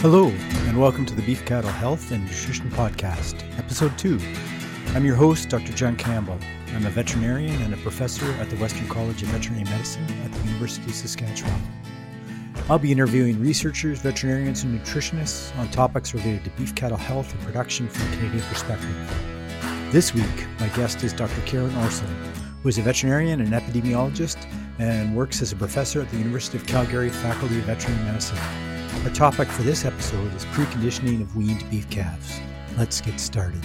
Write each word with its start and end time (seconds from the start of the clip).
Hello, 0.00 0.28
and 0.28 0.80
welcome 0.80 1.04
to 1.04 1.14
the 1.14 1.20
Beef 1.20 1.44
Cattle 1.44 1.70
Health 1.70 2.10
and 2.10 2.24
Nutrition 2.24 2.70
Podcast, 2.70 3.44
Episode 3.58 3.98
2. 3.98 4.18
I'm 4.94 5.04
your 5.04 5.14
host, 5.14 5.50
Dr. 5.50 5.74
John 5.74 5.94
Campbell. 5.94 6.38
I'm 6.68 6.86
a 6.86 6.88
veterinarian 6.88 7.60
and 7.60 7.74
a 7.74 7.76
professor 7.76 8.24
at 8.40 8.48
the 8.48 8.56
Western 8.56 8.88
College 8.88 9.22
of 9.22 9.28
Veterinary 9.28 9.64
Medicine 9.64 10.06
at 10.24 10.32
the 10.32 10.38
University 10.48 10.86
of 10.86 10.94
Saskatchewan. 10.94 11.60
I'll 12.70 12.78
be 12.78 12.90
interviewing 12.90 13.38
researchers, 13.40 13.98
veterinarians, 13.98 14.62
and 14.62 14.80
nutritionists 14.80 15.54
on 15.58 15.70
topics 15.70 16.14
related 16.14 16.44
to 16.44 16.50
beef 16.52 16.74
cattle 16.74 16.96
health 16.96 17.34
and 17.34 17.42
production 17.42 17.86
from 17.86 18.10
a 18.10 18.16
Canadian 18.16 18.44
perspective. 18.44 18.96
This 19.92 20.14
week, 20.14 20.46
my 20.60 20.68
guest 20.68 21.04
is 21.04 21.12
Dr. 21.12 21.42
Karin 21.42 21.72
Orsel, 21.72 22.08
who 22.62 22.70
is 22.70 22.78
a 22.78 22.82
veterinarian 22.82 23.42
and 23.42 23.52
epidemiologist 23.52 24.50
and 24.78 25.14
works 25.14 25.42
as 25.42 25.52
a 25.52 25.56
professor 25.56 26.00
at 26.00 26.08
the 26.08 26.16
University 26.16 26.56
of 26.56 26.66
Calgary 26.66 27.10
Faculty 27.10 27.58
of 27.58 27.64
Veterinary 27.64 28.02
Medicine. 28.06 28.38
Our 28.92 29.10
topic 29.10 29.48
for 29.48 29.62
this 29.62 29.86
episode 29.86 30.34
is 30.34 30.44
preconditioning 30.46 31.22
of 31.22 31.34
weaned 31.34 31.68
beef 31.70 31.88
calves. 31.88 32.38
Let's 32.76 33.00
get 33.00 33.18
started. 33.18 33.64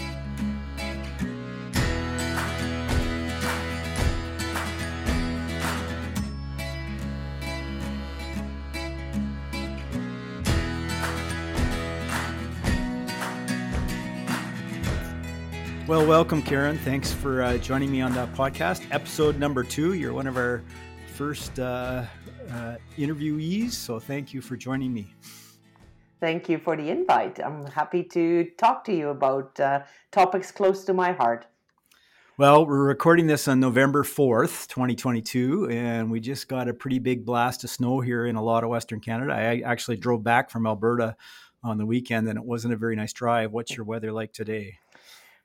Well, 15.87 16.07
welcome, 16.07 16.41
Karin. 16.41 16.77
Thanks 16.79 17.12
for 17.13 17.43
uh, 17.43 17.57
joining 17.57 17.91
me 17.91 18.01
on 18.01 18.13
that 18.13 18.34
podcast. 18.34 18.87
Episode 18.90 19.37
number 19.37 19.63
two. 19.63 19.93
You're 19.93 20.13
one 20.13 20.27
of 20.27 20.37
our 20.37 20.63
first 21.16 21.60
uh, 21.60 22.04
uh, 22.52 22.76
interviewees. 22.98 23.71
So 23.71 23.99
thank 23.99 24.34
you 24.34 24.41
for 24.41 24.58
joining 24.58 24.94
me. 24.94 25.08
Thank 26.20 26.49
you 26.49 26.58
for 26.58 26.76
the 26.76 26.90
invite. 26.90 27.40
I'm 27.40 27.66
happy 27.68 28.04
to 28.04 28.49
talk 28.58 28.84
to 28.85 28.94
you 28.94 29.10
about 29.10 29.58
uh, 29.60 29.84
topics 30.12 30.52
close 30.52 30.84
to 30.86 30.93
my 30.93 31.13
heart. 31.13 31.46
Well, 32.38 32.66
we're 32.66 32.84
recording 32.84 33.27
this 33.27 33.48
on 33.48 33.62
November 33.62 34.04
4th, 34.04 34.68
2022, 34.68 35.70
and 35.70 36.12
we 36.12 36.20
just 36.20 36.49
got 36.49 36.68
a 36.68 36.74
pretty 36.74 36.99
big 36.99 37.26
blast 37.26 37.63
of 37.63 37.70
snow 37.70 38.02
here 38.02 38.26
in 38.26 38.36
a 38.36 38.43
lot 38.43 38.66
of 38.66 38.70
Western 38.70 38.99
Canada. 38.99 39.32
I 39.32 39.62
actually 39.62 39.96
drove 39.96 40.21
back 40.21 40.49
from 40.49 40.68
Alberta 40.68 41.16
on 41.63 41.77
the 41.77 41.86
weekend, 41.86 42.27
and 42.27 42.38
it 42.38 42.43
wasn't 42.43 42.74
a 42.74 42.77
very 42.77 42.98
nice 42.98 43.13
drive. 43.13 43.54
What's 43.54 43.77
your 43.77 43.86
weather 43.86 44.12
like 44.12 44.34
today? 44.34 44.80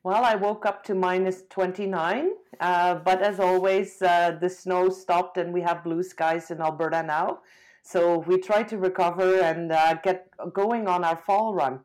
Well, 0.03 0.25
I 0.25 0.35
woke 0.35 0.65
up 0.65 0.83
to 0.85 0.95
minus 0.95 1.43
29, 1.51 2.31
uh, 2.59 2.95
but 2.95 3.21
as 3.21 3.39
always, 3.39 4.01
uh, 4.01 4.39
the 4.41 4.49
snow 4.49 4.89
stopped 4.89 5.37
and 5.37 5.53
we 5.53 5.61
have 5.61 5.85
blue 5.85 6.03
skies 6.03 6.51
in 6.51 6.61
Alberta 6.61 7.03
now. 7.03 7.41
So 7.83 8.19
we 8.19 8.39
try 8.39 8.63
to 8.63 8.79
recover 8.79 9.41
and 9.41 9.73
uh, 9.73 9.95
get 10.03 10.29
going 10.55 10.89
on 10.89 11.05
our 11.05 11.17
fall 11.17 11.55
run. 11.55 11.81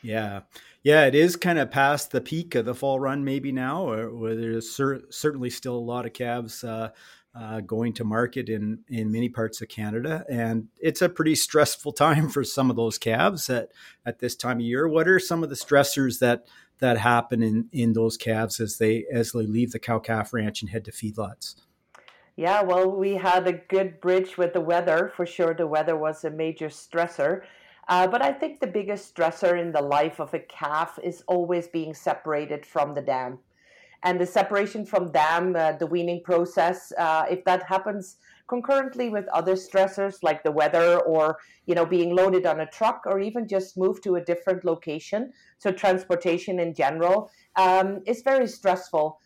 Yeah. 0.00 0.42
Yeah, 0.84 1.06
it 1.06 1.14
is 1.14 1.34
kind 1.34 1.58
of 1.58 1.70
past 1.70 2.10
the 2.10 2.20
peak 2.20 2.54
of 2.54 2.66
the 2.66 2.74
fall 2.74 3.00
run, 3.00 3.24
maybe 3.24 3.50
now, 3.50 3.86
where 4.10 4.36
there's 4.36 4.70
cer- 4.70 5.10
certainly 5.10 5.48
still 5.48 5.76
a 5.76 5.78
lot 5.78 6.04
of 6.04 6.12
calves 6.12 6.62
uh, 6.62 6.90
uh, 7.34 7.60
going 7.60 7.92
to 7.94 8.04
market 8.04 8.48
in, 8.48 8.80
in 8.88 9.10
many 9.10 9.28
parts 9.28 9.60
of 9.60 9.68
Canada. 9.68 10.24
And 10.28 10.68
it's 10.80 11.02
a 11.02 11.08
pretty 11.08 11.34
stressful 11.34 11.92
time 12.06 12.28
for 12.28 12.44
some 12.44 12.70
of 12.70 12.76
those 12.76 12.98
calves 12.98 13.50
at, 13.50 13.70
at 14.06 14.20
this 14.20 14.36
time 14.36 14.58
of 14.58 14.64
year. 14.64 14.88
What 14.88 15.08
are 15.08 15.18
some 15.18 15.42
of 15.42 15.50
the 15.50 15.56
stressors 15.56 16.20
that 16.20 16.46
that 16.80 16.98
happen 16.98 17.40
in 17.40 17.68
in 17.72 17.92
those 17.92 18.16
calves 18.16 18.58
as 18.58 18.78
they 18.78 19.06
as 19.12 19.30
they 19.30 19.46
leave 19.46 19.70
the 19.70 19.78
cow 19.78 20.00
calf 20.00 20.32
ranch 20.32 20.60
and 20.60 20.70
head 20.70 20.84
to 20.84 20.90
feedlots? 20.90 21.54
Yeah, 22.36 22.62
well, 22.62 22.90
we 22.90 23.14
had 23.14 23.46
a 23.46 23.52
good 23.52 24.00
bridge 24.00 24.36
with 24.36 24.54
the 24.54 24.60
weather 24.60 25.12
for 25.14 25.24
sure. 25.24 25.54
The 25.54 25.68
weather 25.68 25.96
was 25.96 26.24
a 26.24 26.30
major 26.30 26.68
stressor. 26.68 27.42
Uh, 27.86 28.06
but 28.08 28.22
I 28.22 28.32
think 28.32 28.58
the 28.58 28.66
biggest 28.66 29.14
stressor 29.14 29.60
in 29.60 29.70
the 29.70 29.82
life 29.82 30.18
of 30.18 30.34
a 30.34 30.38
calf 30.38 30.98
is 31.02 31.22
always 31.28 31.68
being 31.68 31.94
separated 31.94 32.64
from 32.66 32.94
the 32.94 33.02
dam. 33.02 33.38
And 34.04 34.20
the 34.20 34.26
separation 34.26 34.84
from 34.84 35.12
them, 35.12 35.56
uh, 35.56 35.72
the 35.72 35.86
weaning 35.86 36.22
process, 36.22 36.92
uh, 36.98 37.24
if 37.30 37.44
that 37.46 37.62
happens 37.64 38.18
concurrently 38.46 39.08
with 39.08 39.26
other 39.28 39.54
stressors 39.54 40.18
like 40.22 40.42
the 40.42 40.52
weather 40.52 41.00
or 41.00 41.38
you 41.66 41.74
know 41.74 41.86
being 41.86 42.14
loaded 42.14 42.44
on 42.44 42.60
a 42.60 42.66
truck 42.66 43.02
or 43.06 43.18
even 43.18 43.48
just 43.48 43.78
move 43.78 44.00
to 44.02 44.16
a 44.16 44.20
different 44.20 44.64
location. 44.64 45.32
So 45.58 45.72
transportation 45.72 46.60
in 46.60 46.74
general 46.74 47.30
um, 47.56 48.02
is 48.06 48.22
very 48.22 48.46
stressful. 48.46 49.18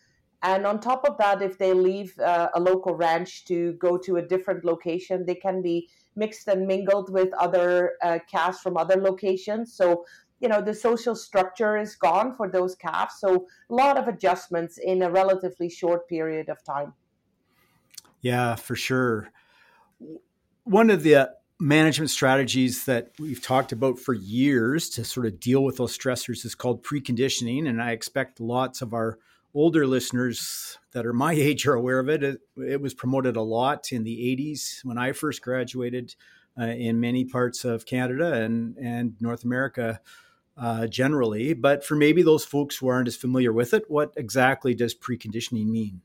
And 0.43 0.65
on 0.65 0.79
top 0.79 1.05
of 1.09 1.19
that 1.19 1.43
if 1.43 1.59
they 1.59 1.73
leave 1.73 2.17
uh, 2.21 2.49
a 2.55 2.61
local 2.61 2.95
ranch 2.95 3.45
to 3.47 3.73
go 3.73 3.99
to 3.99 4.19
a 4.19 4.23
different 4.23 4.65
location 4.65 5.27
they 5.27 5.35
can 5.35 5.63
be 5.63 5.89
mixed 6.15 6.47
and 6.47 6.67
mingled 6.67 7.13
with 7.13 7.33
other 7.35 7.95
uh, 8.03 8.19
calves 8.31 8.61
from 8.61 8.77
other 8.77 9.01
locations. 9.01 9.75
So 9.75 10.05
you 10.41 10.49
know 10.49 10.61
the 10.63 10.75
social 10.75 11.15
structure 11.15 11.77
is 11.77 11.97
gone 11.97 12.35
for 12.37 12.49
those 12.49 12.75
calves 12.75 13.15
so 13.19 13.47
a 13.71 13.75
lot 13.75 13.97
of 13.97 14.09
adjustments 14.09 14.79
in 14.79 15.03
a 15.03 15.11
relatively 15.11 15.69
short 15.69 16.09
period 16.09 16.49
of 16.49 16.63
time 16.65 16.93
yeah, 18.21 18.57
for 18.57 18.77
sure. 18.77 19.31
One 20.65 20.91
of 20.91 21.03
the 21.03 21.31
management 21.61 22.11
strategies 22.11 22.85
that 22.85 23.13
we've 23.19 23.43
talked 23.43 23.73
about 23.73 23.99
for 23.99 24.15
years 24.15 24.89
to 24.91 25.05
sort 25.05 25.27
of 25.27 25.41
deal 25.41 25.65
with 25.65 25.77
those 25.77 25.97
stressors 25.97 26.45
is 26.45 26.55
called 26.55 26.85
preconditioning. 26.85 27.69
And 27.69 27.83
I 27.83 27.93
expect 27.93 28.41
lots 28.41 28.81
of 28.83 28.95
our 28.95 29.19
older 29.55 29.87
listeners 29.87 30.79
that 30.93 31.07
are 31.07 31.13
my 31.13 31.33
age 31.37 31.67
are 31.67 31.75
aware 31.75 31.99
of 31.99 32.09
it. 32.09 32.23
It, 32.23 32.41
it 32.57 32.81
was 32.81 32.95
promoted 32.95 33.37
a 33.37 33.43
lot 33.43 33.93
in 33.93 34.05
the 34.05 34.37
80s 34.37 34.85
when 34.85 34.99
I 34.99 35.13
first 35.13 35.43
graduated 35.43 36.15
uh, 36.61 36.67
in 36.67 37.01
many 37.01 37.25
parts 37.25 37.65
of 37.65 37.87
Canada 37.87 38.35
and, 38.35 38.77
and 38.79 39.15
North 39.21 39.45
America. 39.45 40.01
Uh, 40.61 40.89
generally, 40.89 41.53
but 41.53 41.85
for 41.85 41.95
maybe 41.95 42.21
those 42.21 42.45
folks 42.45 42.79
who 42.79 42.89
aren't 42.89 43.07
as 43.07 43.15
familiar 43.15 43.53
with 43.53 43.73
it, 43.73 43.85
what 43.89 44.13
exactly 44.17 44.75
does 44.75 44.93
preconditioning 44.93 45.67
mean? 45.67 46.01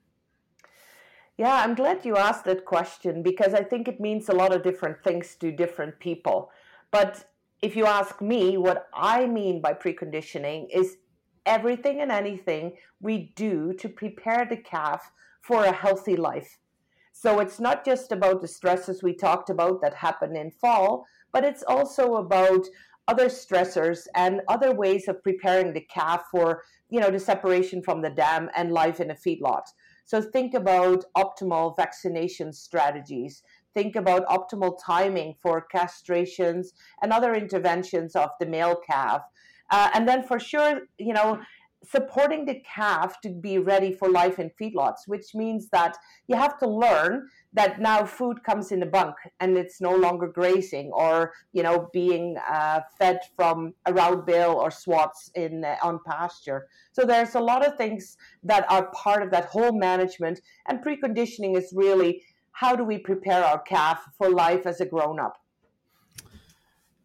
Yeah, 1.38 1.64
I'm 1.64 1.74
glad 1.74 2.06
you 2.06 2.18
asked 2.18 2.46
that 2.46 2.64
question 2.64 3.24
because 3.24 3.56
I 3.56 3.64
think 3.64 3.88
it 3.88 4.00
means 4.00 4.30
a 4.30 4.34
lot 4.36 4.54
of 4.54 4.62
different 4.62 5.04
things 5.04 5.36
to 5.38 5.52
different 5.52 6.00
people. 6.00 6.52
But 6.92 7.26
if 7.64 7.76
you 7.76 7.88
ask 7.88 8.22
me, 8.22 8.58
what 8.58 8.90
I 8.94 9.26
mean 9.26 9.60
by 9.60 9.74
preconditioning 9.74 10.68
is 10.72 10.98
everything 11.48 12.02
and 12.02 12.12
anything 12.12 12.74
we 13.02 13.34
do 13.36 13.74
to 13.80 13.90
prepare 13.90 14.46
the 14.48 14.58
calf 14.58 15.12
for 15.42 15.64
a 15.66 15.72
healthy 15.72 16.16
life. 16.16 16.60
So 17.12 17.40
it's 17.40 17.60
not 17.60 17.86
just 17.86 18.12
about 18.12 18.42
the 18.42 18.48
stresses 18.48 19.02
we 19.02 19.16
talked 19.16 19.50
about 19.50 19.82
that 19.82 19.96
happen 19.96 20.36
in 20.36 20.52
fall, 20.52 21.06
but 21.32 21.44
it's 21.44 21.64
also 21.64 22.16
about 22.16 22.68
other 23.08 23.28
stressors 23.28 24.08
and 24.16 24.42
other 24.48 24.74
ways 24.74 25.08
of 25.08 25.24
preparing 25.24 25.74
the 25.74 25.82
calf 25.82 26.24
for, 26.32 26.64
you 26.90 27.00
know, 27.00 27.10
the 27.10 27.20
separation 27.20 27.82
from 27.82 28.02
the 28.02 28.10
dam 28.10 28.50
and 28.56 28.72
life 28.72 29.00
in 29.00 29.12
a 29.12 29.16
feedlot. 29.16 29.64
So 30.06 30.22
think 30.22 30.54
about 30.54 31.06
optimal 31.18 31.76
vaccination 31.76 32.54
strategies. 32.54 33.44
Think 33.74 33.96
about 33.96 34.28
optimal 34.28 34.78
timing 34.86 35.36
for 35.42 35.66
castrations 35.74 36.68
and 37.02 37.12
other 37.12 37.34
interventions 37.34 38.16
of 38.16 38.30
the 38.40 38.46
male 38.46 38.80
calf. 38.90 39.22
Uh, 39.72 39.90
and 39.94 40.08
then 40.08 40.24
for 40.24 40.40
sure, 40.40 40.82
you 40.98 41.14
know, 41.14 41.40
supporting 41.84 42.46
the 42.46 42.62
calf 42.62 43.20
to 43.22 43.30
be 43.30 43.58
ready 43.58 43.92
for 43.92 44.10
life 44.10 44.40
in 44.40 44.50
feedlots, 44.62 45.08
which 45.08 45.34
means 45.34 45.70
that 45.72 45.98
you 46.28 46.36
have 46.36 46.58
to 46.60 46.68
learn 46.68 47.28
that 47.54 47.80
now 47.80 48.04
food 48.04 48.44
comes 48.44 48.72
in 48.72 48.82
a 48.82 48.86
bunk 48.86 49.16
and 49.40 49.58
it's 49.58 49.80
no 49.80 49.96
longer 49.96 50.28
grazing 50.28 50.92
or 50.92 51.34
you 51.52 51.64
know 51.64 51.90
being 51.94 52.38
uh, 52.50 52.82
fed 52.98 53.20
from 53.36 53.74
a 53.86 53.94
round 53.94 54.26
bale 54.26 54.54
or 54.54 54.72
swaths 54.72 55.30
in 55.36 55.64
uh, 55.64 55.76
on 55.84 56.00
pasture. 56.06 56.68
So 56.92 57.06
there's 57.06 57.36
a 57.36 57.40
lot 57.40 57.66
of 57.66 57.78
things 57.78 58.18
that 58.44 58.70
are 58.72 58.88
part 58.92 59.24
of 59.24 59.32
that 59.32 59.46
whole 59.46 59.78
management 59.78 60.42
and 60.68 60.84
preconditioning 60.84 61.58
is 61.58 61.74
really 61.76 62.24
how 62.52 62.76
do 62.76 62.84
we 62.84 62.98
prepare 62.98 63.44
our 63.44 63.60
calf 63.60 64.04
for 64.18 64.30
life 64.30 64.66
as 64.66 64.80
a 64.80 64.86
grown 64.86 65.20
up. 65.20 65.38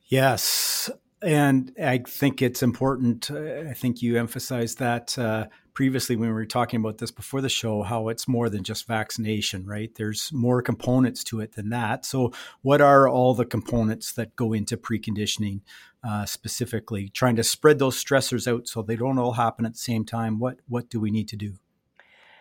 Yes, 0.07 0.91
and 1.21 1.73
I 1.83 1.99
think 2.07 2.41
it's 2.41 2.63
important. 2.63 3.31
I 3.31 3.75
think 3.75 4.01
you 4.03 4.17
emphasize 4.17 4.77
that 4.77 5.19
uh, 5.19 5.47
previously 5.79 6.17
when 6.17 6.29
we 6.29 6.35
were 6.35 6.45
talking 6.45 6.81
about 6.81 6.99
this 6.99 7.13
before 7.13 7.41
the 7.41 7.49
show, 7.49 7.83
how 7.83 8.09
it's 8.09 8.27
more 8.27 8.49
than 8.49 8.65
just 8.65 8.89
vaccination, 8.89 9.65
right? 9.65 9.95
There's 9.95 10.33
more 10.33 10.61
components 10.61 11.23
to 11.23 11.39
it 11.39 11.53
than 11.53 11.69
that. 11.69 12.05
So, 12.05 12.33
what 12.63 12.81
are 12.81 13.09
all 13.09 13.33
the 13.33 13.45
components 13.45 14.13
that 14.15 14.35
go 14.35 14.53
into 14.53 14.77
preconditioning 14.77 15.61
uh, 16.03 16.27
specifically? 16.27 17.11
Trying 17.11 17.37
to 17.37 17.45
spread 17.45 17.79
those 17.79 18.03
stressors 18.05 18.53
out 18.53 18.67
so 18.67 18.83
they 18.83 18.97
don't 18.97 19.21
all 19.21 19.35
happen 19.35 19.65
at 19.67 19.75
the 19.75 19.79
same 19.79 20.05
time. 20.05 20.41
What 20.41 20.57
what 20.67 20.91
do 20.91 20.99
we 20.99 21.13
need 21.13 21.29
to 21.29 21.37
do? 21.37 21.61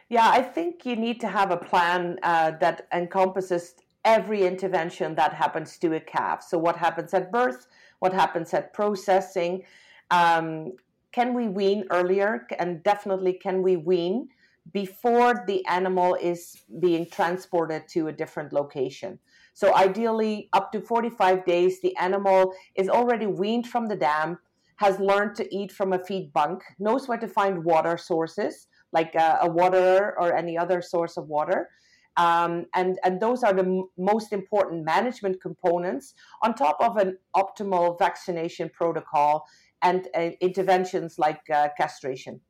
Yeah, 0.09 0.27
I 0.27 0.41
think 0.41 0.83
you 0.83 0.95
need 0.95 1.19
to 1.19 1.27
have 1.27 1.51
a 1.51 1.57
plan 1.57 2.17
uh, 2.23 2.53
that 2.59 2.87
encompasses 2.91 3.75
every 4.03 4.47
intervention 4.47 5.13
that 5.13 5.35
happens 5.35 5.77
to 5.77 5.93
a 5.93 5.99
calf. 5.99 6.41
So, 6.41 6.57
what 6.57 6.75
happens 6.75 7.13
at 7.13 7.31
birth? 7.31 7.67
what 7.99 8.13
happens 8.13 8.53
at 8.53 8.73
processing. 8.73 9.63
Um, 10.11 10.73
can 11.17 11.33
we 11.33 11.47
wean 11.47 11.83
earlier? 11.89 12.45
And 12.59 12.83
definitely, 12.83 13.33
can 13.33 13.63
we 13.63 13.75
wean 13.75 14.29
before 14.71 15.43
the 15.47 15.65
animal 15.65 16.15
is 16.21 16.61
being 16.79 17.07
transported 17.09 17.87
to 17.93 18.09
a 18.09 18.13
different 18.13 18.53
location? 18.53 19.17
So 19.55 19.75
ideally, 19.75 20.47
up 20.53 20.71
to 20.73 20.79
45 20.79 21.43
days, 21.43 21.81
the 21.81 21.95
animal 21.97 22.53
is 22.75 22.87
already 22.87 23.25
weaned 23.25 23.65
from 23.65 23.87
the 23.87 23.95
dam, 23.95 24.37
has 24.75 24.99
learned 24.99 25.33
to 25.37 25.55
eat 25.59 25.71
from 25.71 25.93
a 25.93 26.03
feed 26.07 26.31
bunk, 26.33 26.61
knows 26.77 27.07
where 27.07 27.17
to 27.17 27.27
find 27.27 27.63
water 27.63 27.97
sources 27.97 28.67
like 28.91 29.15
a, 29.15 29.39
a 29.41 29.49
water 29.49 30.13
or 30.19 30.37
any 30.37 30.55
other 30.55 30.83
source 30.83 31.17
of 31.17 31.27
water. 31.27 31.69
Um, 32.17 32.65
and, 32.73 32.99
and 33.03 33.19
those 33.19 33.43
are 33.43 33.53
the 33.53 33.63
m- 33.63 33.89
most 33.97 34.33
important 34.33 34.83
management 34.83 35.41
components 35.41 36.15
on 36.43 36.55
top 36.55 36.77
of 36.79 36.97
an 36.97 37.17
optimal 37.35 37.97
vaccination 37.97 38.69
protocol 38.73 39.45
and 39.81 40.07
uh, 40.15 40.31
interventions 40.41 41.19
like 41.19 41.41
uh, 41.49 41.69
castration. 41.77 42.41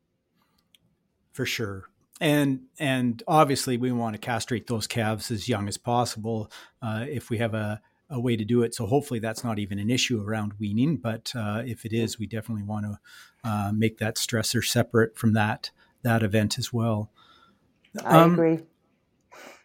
For 1.34 1.46
sure. 1.46 1.86
And 2.20 2.62
and 2.80 3.22
obviously 3.28 3.78
we 3.78 3.92
want 3.92 4.16
to 4.16 4.20
castrate 4.20 4.68
those 4.68 4.88
calves 4.88 5.30
as 5.30 5.48
young 5.48 5.68
as 5.68 5.78
possible 5.78 6.52
uh, 6.82 7.06
if 7.08 7.30
we 7.30 7.38
have 7.38 7.54
a, 7.54 7.80
a 8.10 8.20
way 8.20 8.36
to 8.36 8.44
do 8.44 8.64
it. 8.64 8.74
So 8.74 8.88
hopefully 8.88 9.20
that's 9.20 9.44
not 9.44 9.60
even 9.60 9.78
an 9.78 9.92
issue 9.92 10.24
around 10.24 10.54
weaning. 10.60 10.98
But 10.98 11.32
uh, 11.36 11.62
if 11.66 11.86
it 11.86 11.94
is, 11.94 12.18
we 12.18 12.26
definitely 12.26 12.64
want 12.64 12.86
to 12.86 13.00
uh, 13.44 13.72
make 13.72 14.00
that 14.00 14.16
stressor 14.16 14.66
separate 14.66 15.16
from 15.16 15.34
that 15.34 15.70
that 16.02 16.24
event 16.24 16.58
as 16.58 16.74
well. 16.74 17.12
I 18.04 18.22
um, 18.22 18.34
agree. 18.34 18.60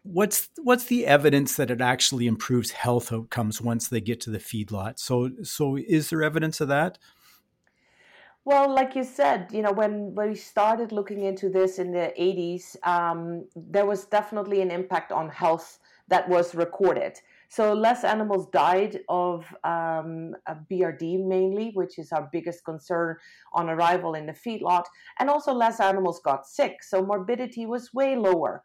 What's 0.02 0.50
what's 0.60 0.84
the 0.84 1.06
evidence 1.06 1.56
that 1.56 1.70
it 1.70 1.80
actually 1.80 2.26
improves 2.26 2.72
health 2.72 3.12
outcomes 3.12 3.62
once 3.62 3.88
they 3.88 4.00
get 4.00 4.20
to 4.22 4.30
the 4.30 4.38
feedlot? 4.38 4.98
So 4.98 5.30
so 5.42 5.76
is 5.76 6.10
there 6.10 6.22
evidence 6.22 6.60
of 6.60 6.68
that? 6.68 6.98
Well, 8.44 8.74
like 8.74 8.96
you 8.96 9.04
said, 9.04 9.48
you 9.52 9.62
know, 9.62 9.70
when, 9.70 10.14
when 10.16 10.30
we 10.30 10.34
started 10.34 10.90
looking 10.90 11.22
into 11.22 11.48
this 11.48 11.78
in 11.78 11.92
the 11.92 12.12
80s, 12.18 12.76
um, 12.84 13.46
there 13.54 13.86
was 13.86 14.04
definitely 14.06 14.60
an 14.62 14.70
impact 14.70 15.12
on 15.12 15.28
health 15.28 15.78
that 16.08 16.28
was 16.28 16.54
recorded. 16.54 17.20
So 17.48 17.72
less 17.72 18.02
animals 18.02 18.48
died 18.50 19.00
of 19.08 19.44
um, 19.62 20.34
BRD 20.68 21.24
mainly, 21.24 21.70
which 21.74 21.98
is 21.98 22.10
our 22.10 22.28
biggest 22.32 22.64
concern 22.64 23.16
on 23.52 23.70
arrival 23.70 24.14
in 24.14 24.26
the 24.26 24.32
feedlot, 24.32 24.84
and 25.20 25.30
also 25.30 25.52
less 25.52 25.78
animals 25.78 26.20
got 26.24 26.44
sick. 26.44 26.82
So 26.82 27.00
morbidity 27.00 27.66
was 27.66 27.94
way 27.94 28.16
lower. 28.16 28.64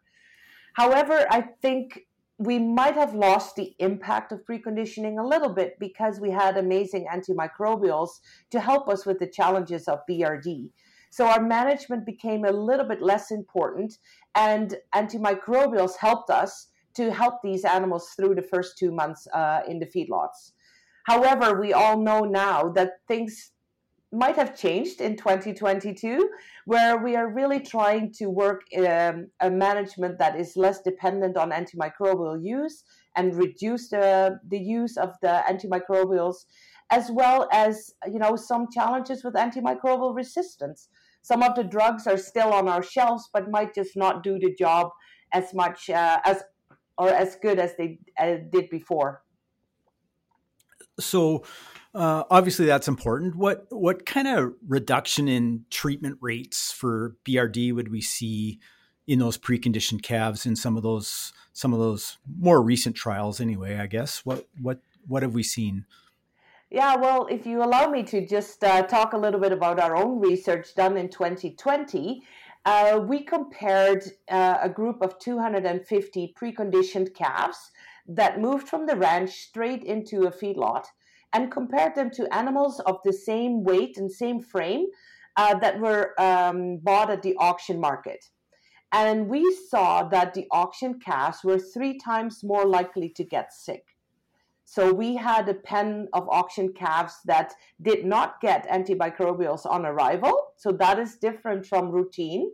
However, 0.74 1.26
I 1.30 1.42
think 1.62 2.07
we 2.38 2.58
might 2.58 2.94
have 2.94 3.14
lost 3.14 3.56
the 3.56 3.74
impact 3.80 4.30
of 4.30 4.44
preconditioning 4.44 5.18
a 5.18 5.26
little 5.26 5.48
bit 5.48 5.76
because 5.80 6.20
we 6.20 6.30
had 6.30 6.56
amazing 6.56 7.06
antimicrobials 7.12 8.20
to 8.50 8.60
help 8.60 8.88
us 8.88 9.04
with 9.04 9.18
the 9.18 9.26
challenges 9.26 9.88
of 9.88 9.98
BRD. 10.08 10.70
So 11.10 11.26
our 11.26 11.42
management 11.42 12.06
became 12.06 12.44
a 12.44 12.52
little 12.52 12.86
bit 12.86 13.02
less 13.02 13.32
important, 13.32 13.98
and 14.36 14.76
antimicrobials 14.94 15.96
helped 15.98 16.30
us 16.30 16.68
to 16.94 17.10
help 17.12 17.42
these 17.42 17.64
animals 17.64 18.10
through 18.16 18.36
the 18.36 18.42
first 18.42 18.78
two 18.78 18.92
months 18.92 19.26
uh, 19.34 19.60
in 19.66 19.80
the 19.80 19.86
feedlots. 19.86 20.52
However, 21.04 21.58
we 21.58 21.72
all 21.72 21.98
know 21.98 22.20
now 22.20 22.68
that 22.74 23.00
things 23.08 23.52
might 24.12 24.36
have 24.36 24.56
changed 24.56 25.00
in 25.00 25.16
2022, 25.16 26.30
where 26.64 26.96
we 26.96 27.14
are 27.14 27.28
really 27.28 27.60
trying 27.60 28.10
to 28.12 28.26
work 28.26 28.62
um, 28.78 29.28
a 29.40 29.50
management 29.50 30.18
that 30.18 30.38
is 30.38 30.56
less 30.56 30.80
dependent 30.80 31.36
on 31.36 31.50
antimicrobial 31.50 32.42
use 32.42 32.84
and 33.16 33.34
reduce 33.36 33.90
the, 33.90 34.38
the 34.48 34.58
use 34.58 34.96
of 34.96 35.10
the 35.20 35.42
antimicrobials, 35.50 36.46
as 36.90 37.10
well 37.10 37.48
as 37.52 37.92
you 38.10 38.18
know 38.18 38.34
some 38.34 38.66
challenges 38.72 39.22
with 39.22 39.34
antimicrobial 39.34 40.14
resistance. 40.14 40.88
Some 41.20 41.42
of 41.42 41.54
the 41.54 41.64
drugs 41.64 42.06
are 42.06 42.16
still 42.16 42.52
on 42.54 42.68
our 42.68 42.82
shelves, 42.82 43.28
but 43.32 43.50
might 43.50 43.74
just 43.74 43.96
not 43.96 44.22
do 44.22 44.38
the 44.38 44.54
job 44.54 44.90
as 45.32 45.52
much 45.52 45.90
uh, 45.90 46.20
as 46.24 46.42
or 46.96 47.10
as 47.10 47.36
good 47.36 47.58
as 47.58 47.76
they 47.76 47.98
uh, 48.18 48.36
did 48.50 48.70
before. 48.70 49.22
So, 50.98 51.44
uh, 51.94 52.24
obviously, 52.30 52.66
that's 52.66 52.88
important. 52.88 53.34
What 53.34 53.66
what 53.70 54.04
kind 54.04 54.28
of 54.28 54.54
reduction 54.66 55.28
in 55.28 55.64
treatment 55.70 56.18
rates 56.20 56.70
for 56.70 57.16
BRD 57.24 57.74
would 57.74 57.90
we 57.90 58.00
see 58.00 58.60
in 59.06 59.18
those 59.18 59.38
preconditioned 59.38 60.02
calves 60.02 60.44
in 60.44 60.54
some 60.54 60.76
of 60.76 60.82
those 60.82 61.32
some 61.52 61.72
of 61.72 61.78
those 61.78 62.18
more 62.38 62.62
recent 62.62 62.94
trials? 62.94 63.40
Anyway, 63.40 63.76
I 63.76 63.86
guess 63.86 64.24
what 64.24 64.48
what 64.60 64.80
what 65.06 65.22
have 65.22 65.34
we 65.34 65.42
seen? 65.42 65.86
Yeah, 66.70 66.96
well, 66.96 67.26
if 67.30 67.46
you 67.46 67.62
allow 67.62 67.88
me 67.88 68.02
to 68.04 68.26
just 68.26 68.62
uh, 68.62 68.82
talk 68.82 69.14
a 69.14 69.18
little 69.18 69.40
bit 69.40 69.52
about 69.52 69.80
our 69.80 69.96
own 69.96 70.20
research 70.20 70.74
done 70.74 70.98
in 70.98 71.08
2020, 71.08 72.22
uh, 72.66 73.00
we 73.02 73.22
compared 73.22 74.04
uh, 74.30 74.58
a 74.60 74.68
group 74.68 75.00
of 75.00 75.18
250 75.18 76.34
preconditioned 76.38 77.14
calves 77.14 77.70
that 78.06 78.38
moved 78.38 78.68
from 78.68 78.84
the 78.84 78.96
ranch 78.96 79.30
straight 79.30 79.82
into 79.82 80.24
a 80.24 80.30
feedlot 80.30 80.84
and 81.32 81.50
compared 81.50 81.94
them 81.94 82.10
to 82.10 82.34
animals 82.34 82.80
of 82.80 82.98
the 83.04 83.12
same 83.12 83.64
weight 83.64 83.96
and 83.96 84.10
same 84.10 84.40
frame 84.40 84.86
uh, 85.36 85.54
that 85.58 85.78
were 85.78 86.20
um, 86.20 86.78
bought 86.78 87.10
at 87.10 87.22
the 87.22 87.36
auction 87.36 87.80
market. 87.80 88.24
And 88.92 89.28
we 89.28 89.54
saw 89.68 90.02
that 90.04 90.34
the 90.34 90.46
auction 90.50 90.98
calves 90.98 91.44
were 91.44 91.58
three 91.58 91.98
times 91.98 92.42
more 92.42 92.64
likely 92.64 93.10
to 93.10 93.24
get 93.24 93.52
sick. 93.52 93.84
So 94.64 94.92
we 94.92 95.16
had 95.16 95.48
a 95.48 95.54
pen 95.54 96.08
of 96.12 96.28
auction 96.28 96.72
calves 96.72 97.20
that 97.24 97.54
did 97.80 98.04
not 98.04 98.40
get 98.40 98.68
antimicrobials 98.68 99.64
on 99.64 99.86
arrival. 99.86 100.52
So 100.56 100.72
that 100.72 100.98
is 100.98 101.16
different 101.16 101.64
from 101.64 101.90
routine. 101.90 102.50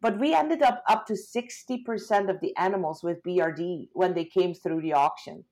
But 0.00 0.18
we 0.18 0.32
ended 0.32 0.62
up 0.62 0.82
up 0.88 1.06
to 1.06 1.14
60% 1.14 2.30
of 2.30 2.40
the 2.40 2.56
animals 2.56 3.02
with 3.02 3.22
BRD 3.22 3.88
when 3.92 4.14
they 4.14 4.24
came 4.24 4.54
through 4.54 4.80
the 4.80 4.92
auction. 4.92 5.44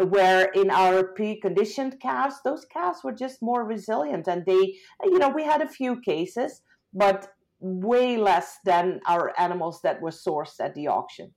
Where 0.00 0.46
in 0.46 0.70
our 0.70 1.14
preconditioned 1.14 2.00
calves, 2.00 2.36
those 2.44 2.64
calves 2.64 3.00
were 3.02 3.12
just 3.12 3.42
more 3.42 3.64
resilient. 3.64 4.28
And 4.28 4.44
they, 4.46 4.76
you 5.04 5.18
know, 5.18 5.28
we 5.28 5.44
had 5.44 5.62
a 5.62 5.68
few 5.68 6.00
cases, 6.00 6.62
but 6.92 7.32
way 7.60 8.16
less 8.16 8.58
than 8.64 9.00
our 9.06 9.32
animals 9.38 9.80
that 9.82 10.00
were 10.00 10.10
sourced 10.10 10.60
at 10.60 10.74
the 10.74 10.86
auction. 10.86 11.32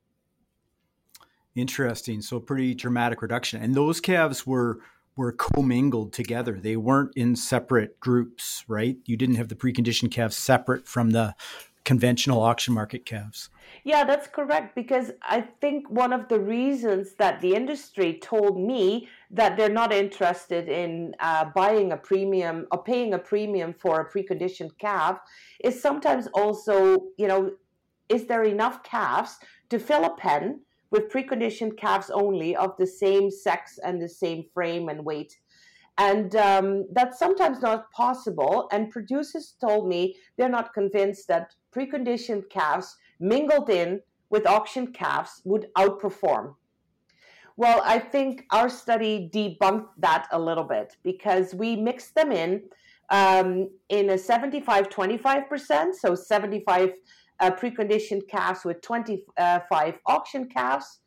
Interesting. 1.55 2.21
So 2.21 2.39
pretty 2.39 2.73
dramatic 2.75 3.21
reduction. 3.21 3.61
And 3.61 3.75
those 3.75 3.99
calves 3.99 4.47
were 4.47 4.79
were 5.17 5.33
commingled 5.33 6.13
together. 6.13 6.57
They 6.59 6.77
weren't 6.77 7.11
in 7.17 7.35
separate 7.35 7.99
groups, 7.99 8.63
right? 8.67 8.97
You 9.05 9.17
didn't 9.17 9.35
have 9.35 9.49
the 9.49 9.55
preconditioned 9.55 10.11
calves 10.11 10.37
separate 10.37 10.87
from 10.87 11.09
the 11.09 11.35
conventional 11.83 12.41
auction 12.41 12.73
market 12.73 13.05
calves. 13.05 13.49
Yeah, 13.83 14.03
that's 14.03 14.27
correct. 14.27 14.75
Because 14.75 15.11
I 15.21 15.41
think 15.41 15.89
one 15.89 16.13
of 16.13 16.27
the 16.27 16.39
reasons 16.39 17.13
that 17.15 17.41
the 17.41 17.55
industry 17.55 18.19
told 18.21 18.59
me 18.59 19.07
that 19.31 19.57
they're 19.57 19.69
not 19.69 19.93
interested 19.93 20.69
in 20.69 21.15
uh, 21.19 21.45
buying 21.55 21.91
a 21.91 21.97
premium 21.97 22.67
or 22.71 22.83
paying 22.83 23.13
a 23.13 23.19
premium 23.19 23.73
for 23.73 24.01
a 24.01 24.09
preconditioned 24.11 24.77
calf 24.77 25.19
is 25.63 25.81
sometimes 25.81 26.27
also, 26.33 26.97
you 27.17 27.27
know, 27.27 27.51
is 28.09 28.25
there 28.25 28.43
enough 28.43 28.83
calves 28.83 29.37
to 29.69 29.79
fill 29.79 30.05
a 30.05 30.15
pen 30.15 30.59
with 30.91 31.09
preconditioned 31.09 31.77
calves 31.77 32.09
only 32.09 32.55
of 32.55 32.75
the 32.77 32.85
same 32.85 33.31
sex 33.31 33.79
and 33.83 34.01
the 34.01 34.09
same 34.09 34.43
frame 34.53 34.89
and 34.89 35.03
weight. 35.05 35.39
And 35.97 36.35
um, 36.35 36.85
that's 36.93 37.19
sometimes 37.19 37.61
not 37.61 37.91
possible. 37.91 38.67
And 38.71 38.89
producers 38.89 39.55
told 39.61 39.87
me 39.87 40.15
they're 40.37 40.49
not 40.49 40.73
convinced 40.73 41.27
that 41.27 41.53
preconditioned 41.75 42.49
calves 42.49 42.97
mingled 43.19 43.69
in 43.69 44.01
with 44.29 44.47
auction 44.47 44.87
calves 44.87 45.41
would 45.45 45.67
outperform. 45.77 46.55
Well, 47.57 47.81
I 47.85 47.99
think 47.99 48.45
our 48.51 48.69
study 48.69 49.29
debunked 49.33 49.89
that 49.97 50.27
a 50.31 50.39
little 50.39 50.63
bit 50.63 50.95
because 51.03 51.53
we 51.53 51.75
mixed 51.75 52.15
them 52.15 52.31
in 52.31 52.63
um, 53.09 53.69
in 53.89 54.09
a 54.11 54.17
75 54.17 54.89
25%, 54.89 55.93
so 55.93 56.15
75 56.15 56.91
uh, 57.41 57.51
preconditioned 57.51 58.27
calves 58.29 58.63
with 58.63 58.81
25 58.81 59.99
auction 60.05 60.47
calves, 60.47 60.99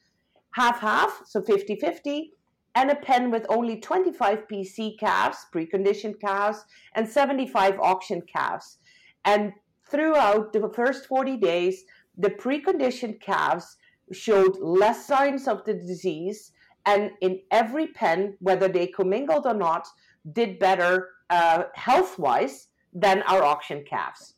half 0.53 0.81
half, 0.81 1.23
so 1.25 1.41
50 1.41 1.77
50, 1.77 2.31
and 2.75 2.91
a 2.91 2.97
pen 2.97 3.31
with 3.31 3.47
only 3.49 3.81
25 3.81 4.47
PC 4.51 4.99
calves, 4.99 5.47
preconditioned 5.55 6.21
calves, 6.21 6.65
and 6.95 7.09
75 7.09 7.79
auction 7.81 8.21
calves. 8.23 8.79
And 9.25 9.53
throughout 9.95 10.53
the 10.53 10.69
first 10.75 11.07
40 11.07 11.37
days, 11.37 11.85
the 12.19 12.31
preconditioned 12.31 13.21
calves 13.21 13.77
showed 14.13 14.59
less 14.59 15.07
signs 15.07 15.47
of 15.47 15.65
the 15.65 15.75
disease, 15.75 16.53
and 16.85 17.13
in 17.21 17.41
every 17.51 17.87
pen, 17.87 18.37
whether 18.41 18.69
they 18.69 18.87
commingled 18.89 19.47
or 19.47 19.55
not, 19.55 19.87
did 20.33 20.59
better 20.59 21.11
uh, 21.31 21.65
health 21.75 22.19
wise 22.19 22.69
than 22.93 23.23
our 23.23 23.43
auction 23.43 23.85
calves. 23.89 24.35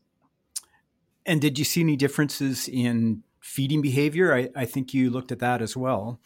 And 1.24 1.40
did 1.40 1.58
you 1.58 1.64
see 1.64 1.80
any 1.80 1.96
differences 1.96 2.68
in 2.68 3.22
feeding 3.40 3.82
behavior? 3.82 4.34
I, 4.34 4.50
I 4.54 4.64
think 4.64 4.94
you 4.94 5.10
looked 5.10 5.32
at 5.32 5.40
that 5.40 5.60
as 5.62 5.76
well. 5.76 6.20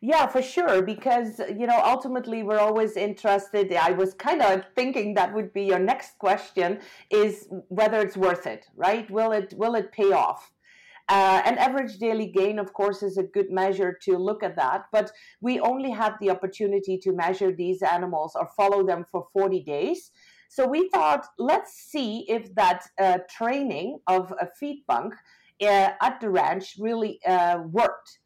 Yeah, 0.00 0.28
for 0.28 0.42
sure. 0.42 0.82
Because, 0.82 1.40
you 1.40 1.66
know, 1.66 1.80
ultimately 1.84 2.42
we're 2.44 2.60
always 2.60 2.96
interested. 2.96 3.72
I 3.74 3.90
was 3.90 4.14
kind 4.14 4.42
of 4.42 4.62
thinking 4.76 5.14
that 5.14 5.34
would 5.34 5.52
be 5.52 5.64
your 5.64 5.80
next 5.80 6.18
question 6.18 6.80
is 7.10 7.48
whether 7.68 7.98
it's 8.00 8.16
worth 8.16 8.46
it, 8.46 8.66
right? 8.76 9.10
Will 9.10 9.32
it 9.32 9.54
will 9.56 9.74
it 9.74 9.90
pay 9.90 10.12
off? 10.12 10.52
Uh, 11.08 11.40
and 11.44 11.58
average 11.58 11.96
daily 11.98 12.26
gain, 12.26 12.58
of 12.58 12.72
course, 12.74 13.02
is 13.02 13.16
a 13.16 13.22
good 13.22 13.50
measure 13.50 13.98
to 14.02 14.18
look 14.18 14.42
at 14.42 14.54
that. 14.56 14.84
But 14.92 15.10
we 15.40 15.58
only 15.58 15.90
had 15.90 16.14
the 16.20 16.30
opportunity 16.30 16.98
to 16.98 17.12
measure 17.12 17.50
these 17.50 17.82
animals 17.82 18.36
or 18.36 18.46
follow 18.56 18.86
them 18.86 19.04
for 19.10 19.26
40 19.32 19.62
days. 19.64 20.12
So 20.50 20.66
we 20.66 20.88
thought, 20.90 21.26
let's 21.38 21.72
see 21.72 22.26
if 22.28 22.54
that 22.54 22.84
uh, 23.00 23.18
training 23.30 23.98
of 24.06 24.32
a 24.40 24.46
feed 24.60 24.84
bunk 24.86 25.14
uh, 25.62 25.90
at 26.00 26.20
the 26.20 26.30
ranch 26.30 26.76
really 26.78 27.20
uh, 27.26 27.62
worked. 27.70 28.17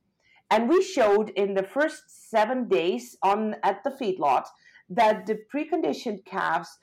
And 0.53 0.69
we 0.69 0.83
showed 0.83 1.31
in 1.31 1.55
the 1.55 1.63
first 1.63 2.31
seven 2.31 2.69
days 2.69 3.17
on 3.23 3.57
at 3.63 3.83
the 3.85 3.91
feedlot 3.91 4.45
that 4.91 5.25
the 5.25 5.39
preconditioned 5.51 6.27
calves 6.27 6.79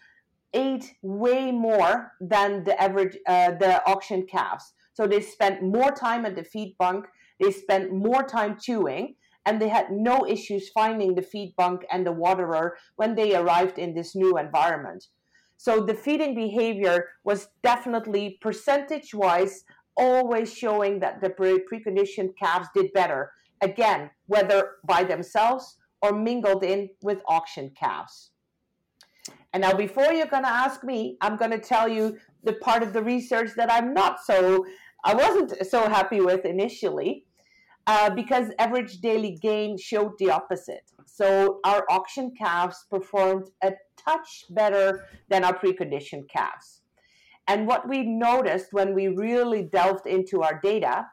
ate 0.55 0.95
way 1.03 1.51
more 1.51 2.13
than 2.19 2.63
the 2.63 2.81
average 2.81 3.15
uh, 3.27 3.51
the 3.51 3.85
auction 3.85 4.25
calves. 4.25 4.73
So 4.93 5.05
they 5.05 5.21
spent 5.21 5.61
more 5.61 5.91
time 5.91 6.25
at 6.25 6.35
the 6.35 6.43
feed 6.43 6.77
bunk, 6.79 7.05
they 7.39 7.51
spent 7.51 7.93
more 7.93 8.23
time 8.23 8.57
chewing, 8.59 9.13
and 9.45 9.61
they 9.61 9.69
had 9.69 9.91
no 9.91 10.25
issues 10.25 10.69
finding 10.69 11.13
the 11.13 11.21
feed 11.21 11.53
bunk 11.55 11.85
and 11.91 12.03
the 12.07 12.11
waterer 12.11 12.75
when 12.95 13.13
they 13.13 13.35
arrived 13.35 13.77
in 13.77 13.93
this 13.93 14.15
new 14.15 14.35
environment. 14.39 15.09
So 15.57 15.85
the 15.85 15.93
feeding 15.93 16.33
behavior 16.33 17.09
was 17.23 17.49
definitely 17.61 18.39
percentage 18.41 19.13
wise 19.13 19.63
always 19.95 20.51
showing 20.51 21.01
that 21.01 21.21
the 21.21 21.29
preconditioned 21.29 22.35
calves 22.35 22.69
did 22.73 22.91
better. 22.93 23.33
Again, 23.61 24.09
whether 24.27 24.77
by 24.85 25.03
themselves 25.03 25.77
or 26.01 26.13
mingled 26.13 26.63
in 26.63 26.89
with 27.01 27.19
auction 27.27 27.71
calves. 27.77 28.31
And 29.53 29.61
now, 29.61 29.73
before 29.73 30.13
you're 30.13 30.27
going 30.27 30.43
to 30.43 30.49
ask 30.49 30.83
me, 30.83 31.17
I'm 31.21 31.35
going 31.35 31.51
to 31.51 31.59
tell 31.59 31.87
you 31.87 32.17
the 32.43 32.53
part 32.53 32.83
of 32.83 32.93
the 32.93 33.03
research 33.03 33.51
that 33.57 33.71
I'm 33.71 33.93
not 33.93 34.23
so, 34.23 34.65
I 35.03 35.13
wasn't 35.13 35.65
so 35.67 35.89
happy 35.89 36.21
with 36.21 36.45
initially, 36.45 37.25
uh, 37.87 38.11
because 38.11 38.51
average 38.59 38.99
daily 38.99 39.37
gain 39.41 39.77
showed 39.77 40.13
the 40.19 40.29
opposite. 40.29 40.91
So 41.05 41.59
our 41.65 41.85
auction 41.89 42.31
calves 42.37 42.85
performed 42.89 43.49
a 43.63 43.73
touch 43.97 44.45
better 44.51 45.07
than 45.29 45.43
our 45.43 45.57
preconditioned 45.57 46.29
calves. 46.29 46.81
And 47.47 47.65
what 47.65 47.89
we 47.89 48.03
noticed 48.03 48.67
when 48.71 48.93
we 48.93 49.07
really 49.07 49.63
delved 49.63 50.05
into 50.05 50.43
our 50.43 50.59
data 50.61 51.07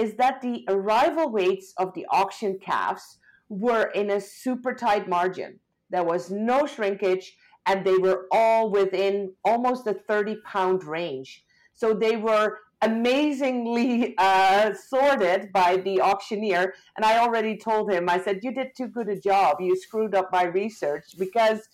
is 0.00 0.14
that 0.14 0.40
the 0.40 0.64
arrival 0.68 1.30
weights 1.30 1.74
of 1.76 1.92
the 1.92 2.06
auction 2.10 2.58
calves 2.58 3.18
were 3.50 3.90
in 3.94 4.10
a 4.10 4.20
super 4.20 4.72
tight 4.74 5.06
margin. 5.06 5.60
There 5.90 6.04
was 6.04 6.30
no 6.30 6.66
shrinkage, 6.66 7.36
and 7.66 7.84
they 7.84 7.98
were 7.98 8.26
all 8.32 8.70
within 8.70 9.34
almost 9.44 9.86
a 9.86 9.92
30 9.92 10.36
pound 10.46 10.84
range. 10.84 11.44
So 11.74 11.92
they 11.92 12.16
were 12.16 12.58
amazingly 12.80 14.14
uh, 14.16 14.72
sorted 14.72 15.52
by 15.52 15.76
the 15.76 16.00
auctioneer. 16.00 16.72
And 16.96 17.04
I 17.04 17.18
already 17.18 17.58
told 17.58 17.92
him, 17.92 18.08
I 18.08 18.18
said, 18.20 18.40
You 18.42 18.54
did 18.54 18.68
too 18.74 18.88
good 18.88 19.10
a 19.10 19.20
job. 19.20 19.60
You 19.60 19.78
screwed 19.78 20.14
up 20.14 20.30
my 20.32 20.44
research 20.44 21.04
because 21.18 21.68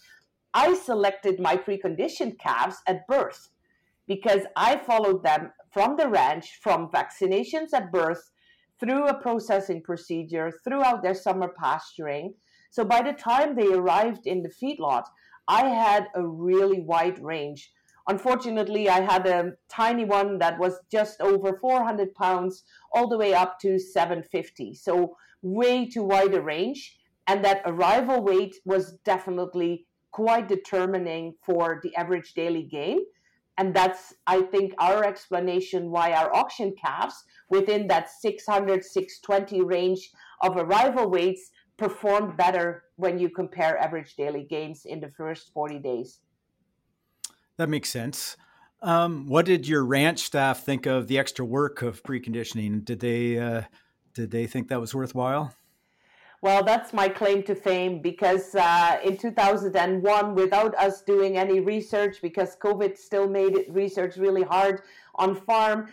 I 0.52 0.74
selected 0.74 1.38
my 1.38 1.56
preconditioned 1.56 2.40
calves 2.40 2.78
at 2.88 3.06
birth 3.06 3.50
because 4.08 4.42
I 4.56 4.78
followed 4.78 5.22
them 5.22 5.52
from 5.76 5.94
the 5.98 6.08
ranch, 6.08 6.58
from 6.62 6.88
vaccinations 6.88 7.74
at 7.74 7.92
birth, 7.92 8.30
through 8.80 9.06
a 9.08 9.20
processing 9.20 9.82
procedure, 9.82 10.50
throughout 10.64 11.02
their 11.02 11.12
summer 11.12 11.52
pasturing. 11.60 12.32
So 12.70 12.82
by 12.82 13.02
the 13.02 13.12
time 13.12 13.54
they 13.54 13.70
arrived 13.74 14.26
in 14.26 14.42
the 14.42 14.48
feedlot, 14.48 15.04
I 15.46 15.66
had 15.66 16.06
a 16.14 16.26
really 16.26 16.80
wide 16.80 17.22
range. 17.22 17.70
Unfortunately, 18.08 18.88
I 18.88 19.02
had 19.02 19.26
a 19.26 19.52
tiny 19.68 20.06
one 20.06 20.38
that 20.38 20.58
was 20.58 20.80
just 20.90 21.20
over 21.20 21.58
400 21.58 22.14
pounds, 22.14 22.64
all 22.94 23.06
the 23.06 23.18
way 23.18 23.34
up 23.34 23.60
to 23.60 23.78
750. 23.78 24.72
So, 24.76 25.18
way 25.42 25.90
too 25.90 26.04
wide 26.04 26.32
a 26.32 26.40
range. 26.40 26.96
And 27.26 27.44
that 27.44 27.60
arrival 27.66 28.22
weight 28.22 28.56
was 28.64 28.94
definitely 29.04 29.84
quite 30.10 30.48
determining 30.48 31.34
for 31.44 31.80
the 31.82 31.94
average 31.96 32.32
daily 32.32 32.62
gain. 32.62 33.00
And 33.58 33.74
that's, 33.74 34.14
I 34.26 34.42
think, 34.42 34.74
our 34.78 35.04
explanation 35.04 35.90
why 35.90 36.12
our 36.12 36.34
auction 36.34 36.74
calves 36.80 37.24
within 37.48 37.86
that 37.88 38.10
600, 38.10 38.84
620 38.84 39.62
range 39.62 40.10
of 40.42 40.56
arrival 40.56 41.08
weights 41.08 41.50
performed 41.76 42.36
better 42.36 42.84
when 42.96 43.18
you 43.18 43.30
compare 43.30 43.78
average 43.78 44.14
daily 44.16 44.44
gains 44.44 44.84
in 44.84 45.00
the 45.00 45.10
first 45.16 45.52
40 45.52 45.78
days. 45.78 46.20
That 47.56 47.68
makes 47.68 47.88
sense. 47.88 48.36
Um, 48.82 49.26
what 49.26 49.46
did 49.46 49.66
your 49.66 49.84
ranch 49.84 50.20
staff 50.20 50.62
think 50.62 50.86
of 50.86 51.08
the 51.08 51.18
extra 51.18 51.44
work 51.44 51.82
of 51.82 52.02
preconditioning? 52.02 52.84
Did 52.84 53.00
they 53.00 53.38
uh, 53.38 53.62
did 54.12 54.30
they 54.30 54.46
think 54.46 54.68
that 54.68 54.80
was 54.80 54.94
worthwhile? 54.94 55.54
Well, 56.46 56.62
that's 56.62 56.92
my 56.92 57.08
claim 57.08 57.42
to 57.42 57.56
fame 57.56 58.00
because 58.00 58.54
uh, 58.54 59.00
in 59.02 59.16
2001, 59.16 60.36
without 60.36 60.76
us 60.76 61.02
doing 61.02 61.36
any 61.36 61.58
research, 61.58 62.18
because 62.22 62.54
COVID 62.62 62.96
still 62.96 63.28
made 63.28 63.56
it 63.56 63.68
research 63.68 64.16
really 64.16 64.44
hard 64.44 64.82
on 65.16 65.34
farm, 65.34 65.88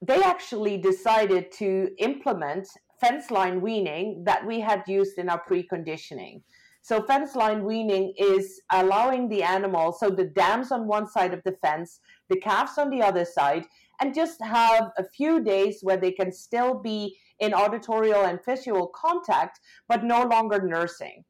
they 0.00 0.22
actually 0.22 0.76
decided 0.76 1.50
to 1.54 1.90
implement 1.98 2.68
fence 3.00 3.32
line 3.32 3.60
weaning 3.60 4.22
that 4.22 4.46
we 4.46 4.60
had 4.60 4.84
used 4.86 5.18
in 5.18 5.28
our 5.28 5.42
preconditioning. 5.50 6.42
So 6.80 7.02
fence 7.02 7.34
line 7.34 7.64
weaning 7.64 8.14
is 8.16 8.60
allowing 8.70 9.28
the 9.28 9.42
animal, 9.42 9.90
so 9.90 10.10
the 10.10 10.26
dams 10.26 10.70
on 10.70 10.86
one 10.86 11.08
side 11.08 11.34
of 11.34 11.42
the 11.42 11.56
fence, 11.60 11.98
the 12.28 12.38
calves 12.38 12.78
on 12.78 12.90
the 12.90 13.02
other 13.02 13.24
side, 13.24 13.64
and 14.00 14.14
just 14.14 14.40
have 14.44 14.92
a 14.96 15.02
few 15.02 15.42
days 15.42 15.80
where 15.82 15.96
they 15.96 16.12
can 16.12 16.30
still 16.30 16.74
be 16.74 17.18
in 17.40 17.54
auditorial 17.54 18.24
and 18.24 18.44
visual 18.44 18.88
contact, 18.88 19.60
but 19.88 20.04
no 20.04 20.22
longer 20.22 20.60
nursing. 20.62 21.24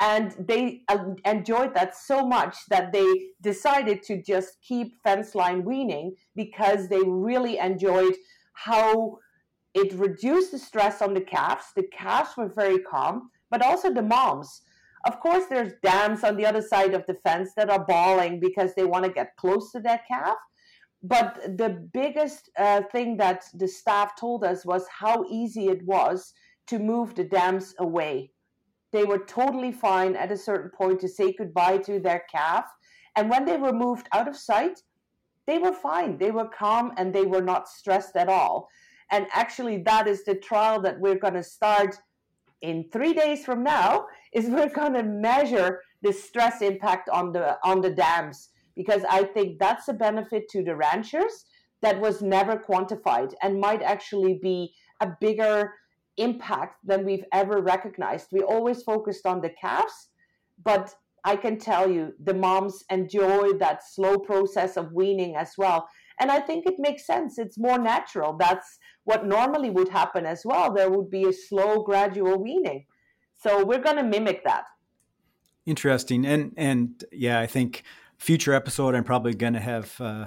And 0.00 0.34
they 0.38 0.82
uh, 0.88 1.14
enjoyed 1.24 1.74
that 1.74 1.96
so 1.96 2.26
much 2.26 2.56
that 2.68 2.92
they 2.92 3.28
decided 3.40 4.02
to 4.04 4.20
just 4.22 4.60
keep 4.60 5.00
fence 5.02 5.34
line 5.34 5.64
weaning 5.64 6.16
because 6.34 6.88
they 6.88 7.00
really 7.00 7.58
enjoyed 7.58 8.14
how 8.52 9.18
it 9.74 9.92
reduced 9.94 10.52
the 10.52 10.58
stress 10.58 11.00
on 11.00 11.14
the 11.14 11.20
calves. 11.20 11.66
The 11.74 11.88
calves 11.92 12.36
were 12.36 12.48
very 12.48 12.78
calm, 12.80 13.30
but 13.50 13.62
also 13.62 13.92
the 13.92 14.02
moms. 14.02 14.62
Of 15.06 15.20
course, 15.20 15.44
there's 15.48 15.74
dams 15.82 16.24
on 16.24 16.36
the 16.36 16.46
other 16.46 16.62
side 16.62 16.94
of 16.94 17.04
the 17.06 17.14
fence 17.14 17.50
that 17.56 17.70
are 17.70 17.84
bawling 17.84 18.40
because 18.40 18.74
they 18.74 18.84
want 18.84 19.04
to 19.04 19.10
get 19.10 19.36
close 19.36 19.70
to 19.72 19.80
that 19.80 20.06
calf. 20.08 20.36
But 21.04 21.58
the 21.58 21.86
biggest 21.92 22.48
uh, 22.58 22.80
thing 22.90 23.18
that 23.18 23.44
the 23.52 23.68
staff 23.68 24.16
told 24.18 24.42
us 24.42 24.64
was 24.64 24.86
how 24.88 25.26
easy 25.28 25.66
it 25.66 25.84
was 25.84 26.32
to 26.68 26.78
move 26.78 27.14
the 27.14 27.24
dams 27.24 27.74
away. 27.78 28.30
They 28.90 29.04
were 29.04 29.18
totally 29.18 29.70
fine 29.70 30.16
at 30.16 30.32
a 30.32 30.36
certain 30.36 30.70
point 30.70 31.00
to 31.00 31.08
say 31.08 31.34
goodbye 31.34 31.78
to 31.78 32.00
their 32.00 32.24
calf. 32.32 32.64
And 33.16 33.28
when 33.28 33.44
they 33.44 33.58
were 33.58 33.72
moved 33.72 34.08
out 34.14 34.28
of 34.28 34.36
sight, 34.36 34.80
they 35.46 35.58
were 35.58 35.74
fine. 35.74 36.16
They 36.16 36.30
were 36.30 36.48
calm 36.48 36.92
and 36.96 37.14
they 37.14 37.26
were 37.26 37.42
not 37.42 37.68
stressed 37.68 38.16
at 38.16 38.30
all. 38.30 38.70
And 39.10 39.26
actually, 39.34 39.82
that 39.82 40.08
is 40.08 40.24
the 40.24 40.36
trial 40.36 40.80
that 40.80 40.98
we're 40.98 41.18
going 41.18 41.34
to 41.34 41.42
start 41.42 41.96
in 42.62 42.88
three 42.90 43.12
days 43.12 43.44
from 43.44 43.62
now. 43.62 44.06
Is 44.32 44.46
we're 44.48 44.70
going 44.70 44.94
to 44.94 45.02
measure 45.02 45.82
the 46.00 46.14
stress 46.14 46.62
impact 46.62 47.10
on 47.10 47.30
the 47.32 47.58
on 47.62 47.82
the 47.82 47.90
dams 47.90 48.48
because 48.76 49.02
I 49.08 49.24
think 49.24 49.58
that's 49.58 49.88
a 49.88 49.92
benefit 49.92 50.48
to 50.50 50.62
the 50.62 50.76
ranchers 50.76 51.44
that 51.82 52.00
was 52.00 52.22
never 52.22 52.56
quantified 52.56 53.32
and 53.42 53.60
might 53.60 53.82
actually 53.82 54.38
be 54.42 54.74
a 55.00 55.08
bigger 55.20 55.72
impact 56.16 56.76
than 56.84 57.04
we've 57.04 57.24
ever 57.32 57.60
recognized. 57.60 58.28
We 58.32 58.40
always 58.40 58.82
focused 58.82 59.26
on 59.26 59.40
the 59.40 59.50
calves, 59.60 60.08
but 60.64 60.94
I 61.24 61.36
can 61.36 61.58
tell 61.58 61.90
you 61.90 62.12
the 62.22 62.34
moms 62.34 62.84
enjoy 62.90 63.54
that 63.54 63.82
slow 63.86 64.18
process 64.18 64.76
of 64.76 64.92
weaning 64.92 65.36
as 65.36 65.52
well. 65.56 65.88
And 66.20 66.30
I 66.30 66.40
think 66.40 66.66
it 66.66 66.74
makes 66.78 67.06
sense. 67.06 67.38
It's 67.38 67.58
more 67.58 67.78
natural. 67.78 68.36
That's 68.36 68.78
what 69.04 69.26
normally 69.26 69.70
would 69.70 69.88
happen 69.88 70.26
as 70.26 70.42
well. 70.44 70.72
There 70.72 70.90
would 70.90 71.10
be 71.10 71.24
a 71.24 71.32
slow, 71.32 71.82
gradual 71.82 72.40
weaning. 72.40 72.86
So 73.36 73.64
we're 73.64 73.80
going 73.80 73.96
to 73.96 74.04
mimic 74.04 74.44
that. 74.44 74.64
Interesting. 75.66 76.24
And 76.26 76.52
and 76.56 77.04
yeah, 77.10 77.40
I 77.40 77.46
think 77.46 77.82
future 78.18 78.54
episode 78.54 78.94
I'm 78.94 79.04
probably 79.04 79.34
going 79.34 79.54
to 79.54 79.60
have 79.60 80.00
uh, 80.00 80.26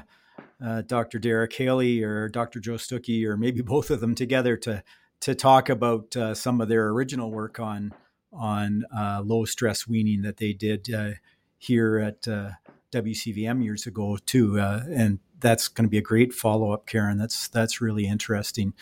uh, 0.63 0.81
Dr. 0.83 1.19
Derek 1.19 1.53
Haley 1.53 2.03
or 2.03 2.29
Dr. 2.29 2.59
Joe 2.59 2.73
Stookey 2.73 3.25
or 3.25 3.37
maybe 3.37 3.61
both 3.63 3.89
of 3.89 3.99
them 3.99 4.15
together 4.15 4.57
to 4.57 4.83
to 5.19 5.33
talk 5.33 5.69
about 5.69 6.15
uh, 6.15 6.35
some 6.35 6.61
of 6.61 6.67
their 6.67 6.89
original 6.89 7.31
work 7.31 7.59
on 7.59 7.93
on 8.31 8.85
uh, 8.95 9.21
low 9.23 9.45
stress 9.45 9.87
weaning 9.87 10.21
that 10.21 10.37
they 10.37 10.53
did 10.53 10.93
uh, 10.93 11.11
here 11.57 11.97
at 11.97 12.27
uh, 12.27 12.51
WCVM 12.91 13.63
years 13.63 13.87
ago 13.87 14.17
too, 14.25 14.59
and 14.59 15.19
that's 15.39 15.67
going 15.67 15.85
to 15.85 15.89
be 15.89 15.97
a 15.97 16.03
great 16.03 16.33
follow 16.33 16.71
up, 16.71 16.85
Karin. 16.85 17.17
That's 17.17 17.47
that's 17.47 17.81
really 17.81 18.05
interesting. 18.05 18.73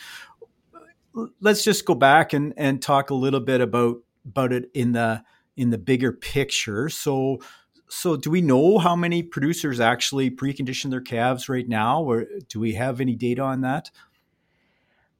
Let's 1.40 1.64
just 1.64 1.86
go 1.86 1.94
back 1.94 2.32
and 2.32 2.52
and 2.56 2.82
talk 2.82 3.08
a 3.08 3.14
little 3.14 3.40
bit 3.40 3.60
about 3.62 3.96
about 4.26 4.52
it 4.52 4.70
in 4.74 4.92
the 4.92 5.22
in 5.56 5.70
the 5.70 5.78
bigger 5.78 6.12
picture. 6.12 6.88
So 6.88 7.40
so 7.88 8.16
do 8.16 8.30
we 8.30 8.40
know 8.40 8.78
how 8.78 8.96
many 8.96 9.22
producers 9.22 9.80
actually 9.80 10.30
precondition 10.30 10.90
their 10.90 11.00
calves 11.00 11.48
right 11.48 11.68
now 11.68 12.02
or 12.02 12.26
do 12.48 12.60
we 12.60 12.74
have 12.74 13.00
any 13.00 13.14
data 13.14 13.42
on 13.42 13.60
that 13.60 13.90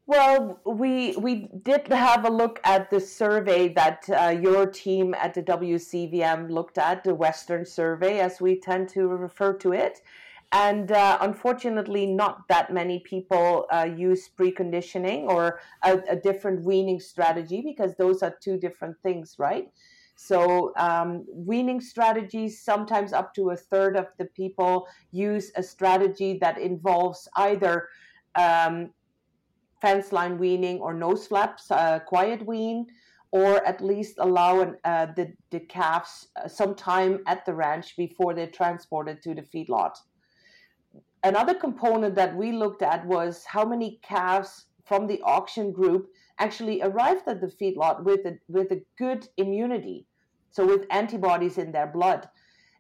Well, 0.09 0.61
we 0.65 1.17
we 1.17 1.49
did 1.65 1.89
have 1.89 2.25
a 2.25 2.31
look 2.31 2.61
at 2.63 2.91
the 2.91 3.01
survey 3.01 3.69
that 3.75 4.09
uh, 4.09 4.29
your 4.41 4.67
team 4.67 5.15
at 5.15 5.35
the 5.35 5.43
WCVM 5.43 6.49
looked 6.49 6.79
at, 6.79 7.03
the 7.03 7.13
Western 7.13 7.67
Survey, 7.67 8.21
as 8.21 8.41
we 8.41 8.61
tend 8.61 8.89
to 8.91 9.09
refer 9.09 9.53
to 9.55 9.73
it. 9.73 10.03
And 10.53 10.93
uh, 10.93 11.19
unfortunately, 11.21 12.07
not 12.07 12.47
that 12.49 12.73
many 12.73 13.01
people 13.01 13.67
uh, 13.73 13.89
use 13.97 14.31
preconditioning 14.39 15.25
or 15.25 15.59
a, 15.83 15.99
a, 16.09 16.17
different 16.17 16.63
weaning 16.63 17.01
strategy 17.01 17.61
because 17.61 17.97
those 17.97 18.23
are 18.23 18.35
two 18.41 18.57
different 18.57 18.97
things, 19.03 19.35
right? 19.39 19.69
So, 20.17 20.73
um, 20.77 21.27
weaning 21.29 21.81
strategies, 21.81 22.63
sometimes 22.63 23.13
up 23.13 23.35
to 23.35 23.51
a 23.51 23.57
third 23.57 23.97
of 23.97 24.07
the 24.19 24.25
people 24.25 24.89
use 25.13 25.53
a 25.57 25.63
strategy 25.63 26.39
that 26.41 26.59
involves 26.59 27.29
either 27.37 27.89
um, 28.35 28.91
fence 29.83 30.13
line 30.13 30.39
weaning 30.39 30.81
or 30.81 30.95
nose 30.95 31.27
flaps, 31.27 31.71
uh, 31.71 31.99
quiet 32.01 32.47
wean, 32.47 32.87
or 33.31 33.65
at 33.67 33.83
least 33.83 34.15
allow 34.19 34.61
an, 34.61 34.77
uh, 34.85 35.07
the, 35.17 35.33
the 35.51 35.61
calves 35.61 36.29
uh, 36.37 36.49
some 36.49 36.75
time 36.75 37.23
at 37.27 37.45
the 37.45 37.53
ranch 37.53 37.95
before 37.99 38.33
they're 38.33 38.47
transported 38.47 39.23
to 39.23 39.35
the 39.35 39.43
feedlot. 39.43 39.97
Another 41.25 41.55
component 41.55 42.15
that 42.15 42.35
we 42.35 42.53
looked 42.53 42.81
at 42.81 43.05
was 43.05 43.45
how 43.45 43.67
many 43.67 43.99
calves 44.03 44.67
from 44.85 45.07
the 45.07 45.21
auction 45.23 45.73
group 45.73 46.09
actually 46.39 46.83
arrived 46.83 47.27
at 47.27 47.41
the 47.41 47.47
feedlot 47.47 48.05
with 48.05 48.27
a, 48.27 48.39
with 48.49 48.71
a 48.73 48.83
good 48.99 49.29
immunity, 49.37 50.07
so 50.51 50.67
with 50.67 50.87
antibodies 50.91 51.59
in 51.59 51.73
their 51.73 51.87
blood. 51.87 52.29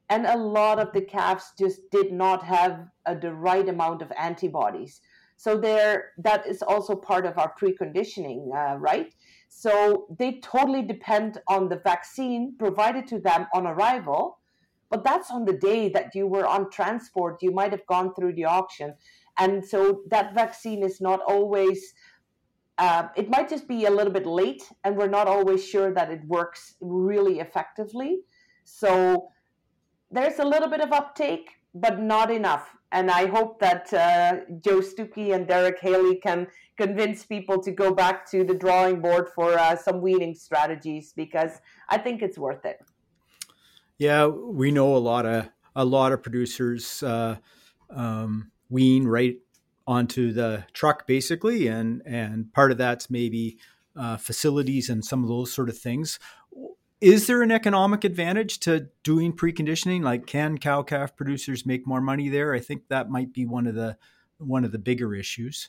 And 0.09 0.27
a 0.27 0.37
lot 0.37 0.79
of 0.79 0.93
the 0.93 1.01
calves 1.01 1.53
just 1.59 1.81
did 1.91 2.13
not 2.13 2.43
have 2.45 2.89
a, 3.07 3.17
the 3.19 3.33
right 3.33 3.69
amount 3.69 4.03
of 4.03 4.13
antibodies. 4.19 5.01
So 5.37 5.57
there, 5.59 6.13
that 6.19 6.47
is 6.47 6.63
also 6.63 6.95
part 6.95 7.27
of 7.27 7.39
our 7.39 7.53
preconditioning, 7.61 8.55
uh, 8.55 8.77
right? 8.79 9.13
So 9.49 10.07
they 10.19 10.41
totally 10.41 10.83
depend 10.83 11.39
on 11.49 11.69
the 11.69 11.77
vaccine 11.77 12.55
provided 12.59 13.07
to 13.09 13.19
them 13.19 13.47
on 13.53 13.67
arrival, 13.67 14.39
but 14.91 15.05
that's 15.05 15.31
on 15.31 15.45
the 15.45 15.53
day 15.53 15.89
that 15.91 16.15
you 16.15 16.27
were 16.27 16.47
on 16.47 16.71
transport. 16.71 17.43
You 17.43 17.53
might 17.53 17.73
have 17.73 17.87
gone 17.87 18.15
through 18.15 18.35
the 18.35 18.45
auction, 18.45 18.95
and 19.39 19.65
so 19.65 20.03
that 20.11 20.35
vaccine 20.35 20.83
is 20.83 21.01
not 21.01 21.21
always. 21.27 21.95
Uh, 22.78 23.09
it 23.16 23.30
might 23.30 23.49
just 23.49 23.66
be 23.66 23.87
a 23.87 23.90
little 23.90 24.12
bit 24.12 24.26
late, 24.26 24.62
and 24.85 24.97
we're 24.97 25.09
not 25.09 25.26
always 25.26 25.66
sure 25.66 25.92
that 25.95 26.11
it 26.11 26.23
works 26.26 26.75
really 26.80 27.40
effectively. 27.40 28.21
So 28.64 29.28
there's 30.11 30.38
a 30.38 30.45
little 30.45 30.68
bit 30.68 30.80
of 30.80 30.92
uptake, 30.92 31.50
but 31.75 31.99
not 32.00 32.30
enough 32.30 32.76
and 32.92 33.11
I 33.11 33.26
hope 33.26 33.59
that 33.61 33.92
uh, 33.92 34.37
Joe 34.61 34.80
Stookey 34.80 35.35
and 35.35 35.47
Derek 35.47 35.78
Haley 35.80 36.16
can 36.16 36.47
convince 36.76 37.25
people 37.25 37.61
to 37.62 37.71
go 37.71 37.92
back 37.92 38.30
to 38.30 38.45
the 38.45 38.54
drawing 38.54 39.00
board 39.00 39.28
for 39.35 39.59
uh, 39.59 39.76
some 39.76 40.00
weaning 40.00 40.35
strategies 40.35 41.12
because 41.14 41.61
I 41.88 41.99
think 41.99 42.23
it's 42.23 42.38
worth 42.38 42.64
it. 42.64 42.78
Yeah, 43.99 44.26
we 44.26 44.71
know 44.71 44.97
a 44.97 44.99
lot 44.99 45.26
of 45.26 45.49
a 45.75 45.85
lot 45.85 46.12
of 46.12 46.23
producers 46.23 47.02
uh, 47.02 47.37
um, 47.90 48.50
wean 48.68 49.06
right 49.06 49.37
onto 49.87 50.33
the 50.33 50.64
truck 50.73 51.07
basically, 51.07 51.66
and 51.66 52.02
and 52.05 52.52
part 52.52 52.73
of 52.73 52.78
that's 52.78 53.11
maybe 53.11 53.59
uh, 53.97 54.16
facilities 54.16 54.90
and 54.90 55.05
some 55.05 55.23
of 55.23 55.28
those 55.28 55.52
sort 55.52 55.69
of 55.69 55.78
things 55.78 56.19
is 57.00 57.26
there 57.26 57.43
an 57.43 57.50
economic 57.50 58.05
advantage 58.05 58.59
to 58.61 58.88
doing 59.02 59.33
preconditioning? 59.33 60.02
Like, 60.02 60.26
can 60.26 60.59
cow 60.59 60.83
calf 60.83 61.14
producers 61.14 61.66
make 61.66 61.87
more 61.87 62.00
money 62.00 62.28
there? 62.28 62.55
I 62.55 62.61
think 62.61 62.88
that 62.88 63.11
might 63.11 63.33
be 63.33 63.45
one 63.45 63.66
of 63.66 63.75
the 63.75 63.97
one 64.38 64.64
of 64.64 64.73
the 64.73 64.78
bigger 64.78 65.14
issues. 65.14 65.69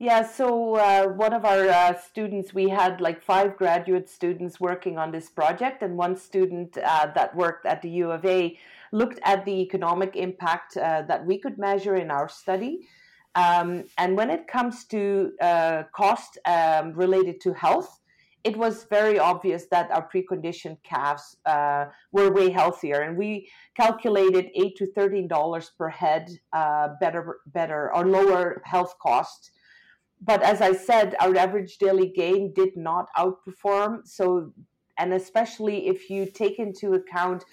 Yeah, 0.00 0.24
so 0.24 0.76
uh, 0.76 1.08
one 1.08 1.32
of 1.32 1.44
our 1.44 1.68
uh, 1.68 1.98
students, 1.98 2.54
we 2.54 2.68
had 2.68 3.00
like 3.00 3.20
five 3.20 3.56
graduate 3.56 4.08
students 4.08 4.60
working 4.60 4.96
on 4.96 5.10
this 5.10 5.28
project, 5.28 5.82
and 5.82 5.96
one 5.96 6.16
student 6.16 6.78
uh, 6.78 7.10
that 7.16 7.34
worked 7.34 7.66
at 7.66 7.82
the 7.82 7.90
U 7.90 8.12
of 8.12 8.24
A 8.24 8.56
looked 8.92 9.20
at 9.24 9.44
the 9.44 9.60
economic 9.60 10.16
impact 10.16 10.76
uh, 10.76 11.02
that 11.02 11.24
we 11.26 11.38
could 11.38 11.58
measure 11.58 11.96
in 11.96 12.10
our 12.10 12.28
study. 12.28 12.88
Um, 13.34 13.84
and 13.98 14.16
when 14.16 14.30
it 14.30 14.48
comes 14.48 14.84
to 14.86 15.32
uh, 15.40 15.82
cost 15.94 16.38
um, 16.44 16.92
related 16.94 17.40
to 17.42 17.52
health, 17.52 18.00
it 18.44 18.56
was 18.56 18.86
very 18.88 19.18
obvious 19.18 19.66
that 19.70 19.90
our 19.90 20.08
preconditioned 20.08 20.78
calves 20.82 21.36
uh, 21.44 21.86
were 22.12 22.32
way 22.32 22.50
healthier, 22.50 23.00
and 23.02 23.16
we 23.18 23.48
calculated 23.76 24.50
eight 24.54 24.76
to 24.76 24.86
thirteen 24.92 25.28
dollars 25.28 25.72
per 25.76 25.88
head 25.88 26.30
uh, 26.52 26.88
better, 27.00 27.38
better 27.48 27.94
or 27.94 28.06
lower 28.06 28.62
health 28.64 28.94
cost. 29.00 29.50
But 30.20 30.42
as 30.42 30.60
I 30.60 30.72
said, 30.72 31.14
our 31.20 31.36
average 31.36 31.78
daily 31.78 32.08
gain 32.08 32.52
did 32.54 32.76
not 32.76 33.06
outperform. 33.16 34.06
So, 34.06 34.52
and 34.96 35.12
especially 35.12 35.88
if 35.88 36.08
you 36.08 36.26
take 36.26 36.58
into 36.58 36.94
account 36.94 37.44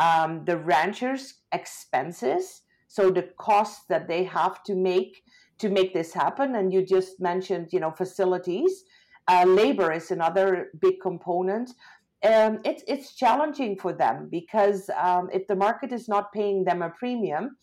um, 0.00 0.44
the 0.46 0.56
ranchers' 0.56 1.34
expenses, 1.52 2.62
so 2.88 3.10
the 3.10 3.28
costs 3.38 3.84
that 3.88 4.08
they 4.08 4.24
have 4.24 4.62
to 4.64 4.74
make 4.74 5.22
to 5.58 5.68
make 5.68 5.92
this 5.92 6.14
happen, 6.14 6.54
and 6.54 6.72
you 6.72 6.84
just 6.84 7.20
mentioned, 7.20 7.68
you 7.70 7.80
know, 7.80 7.90
facilities. 7.90 8.84
Uh, 9.28 9.44
labor 9.46 9.92
is 9.92 10.10
another 10.10 10.70
big 10.80 10.94
component. 11.02 11.70
Um, 12.24 12.60
it's 12.64 12.82
it's 12.88 13.14
challenging 13.14 13.76
for 13.76 13.92
them 13.92 14.28
because 14.30 14.88
um, 14.98 15.28
if 15.32 15.46
the 15.46 15.56
market 15.56 15.92
is 15.92 16.08
not 16.08 16.32
paying 16.32 16.64
them 16.64 16.80
a 16.80 16.90
premium, 16.90 17.56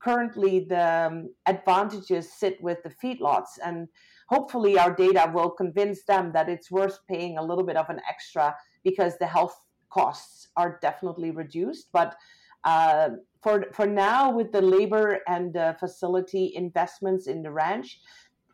currently 0.00 0.66
the 0.68 1.06
um, 1.08 1.30
advantages 1.46 2.32
sit 2.32 2.62
with 2.62 2.78
the 2.84 2.94
feedlots, 3.02 3.58
and 3.64 3.88
hopefully 4.28 4.78
our 4.78 4.94
data 4.94 5.28
will 5.34 5.50
convince 5.50 6.04
them 6.04 6.30
that 6.34 6.48
it's 6.48 6.70
worth 6.70 7.00
paying 7.08 7.36
a 7.36 7.42
little 7.42 7.64
bit 7.64 7.76
of 7.76 7.90
an 7.90 8.00
extra 8.08 8.54
because 8.84 9.18
the 9.18 9.26
health 9.26 9.60
costs 9.90 10.48
are 10.56 10.78
definitely 10.80 11.30
reduced. 11.30 11.88
But 11.92 12.16
uh, 12.64 13.10
for 13.42 13.66
for 13.72 13.86
now, 13.86 14.30
with 14.30 14.52
the 14.52 14.62
labor 14.62 15.20
and 15.26 15.52
the 15.52 15.76
facility 15.78 16.52
investments 16.54 17.26
in 17.26 17.42
the 17.42 17.50
ranch, 17.50 18.00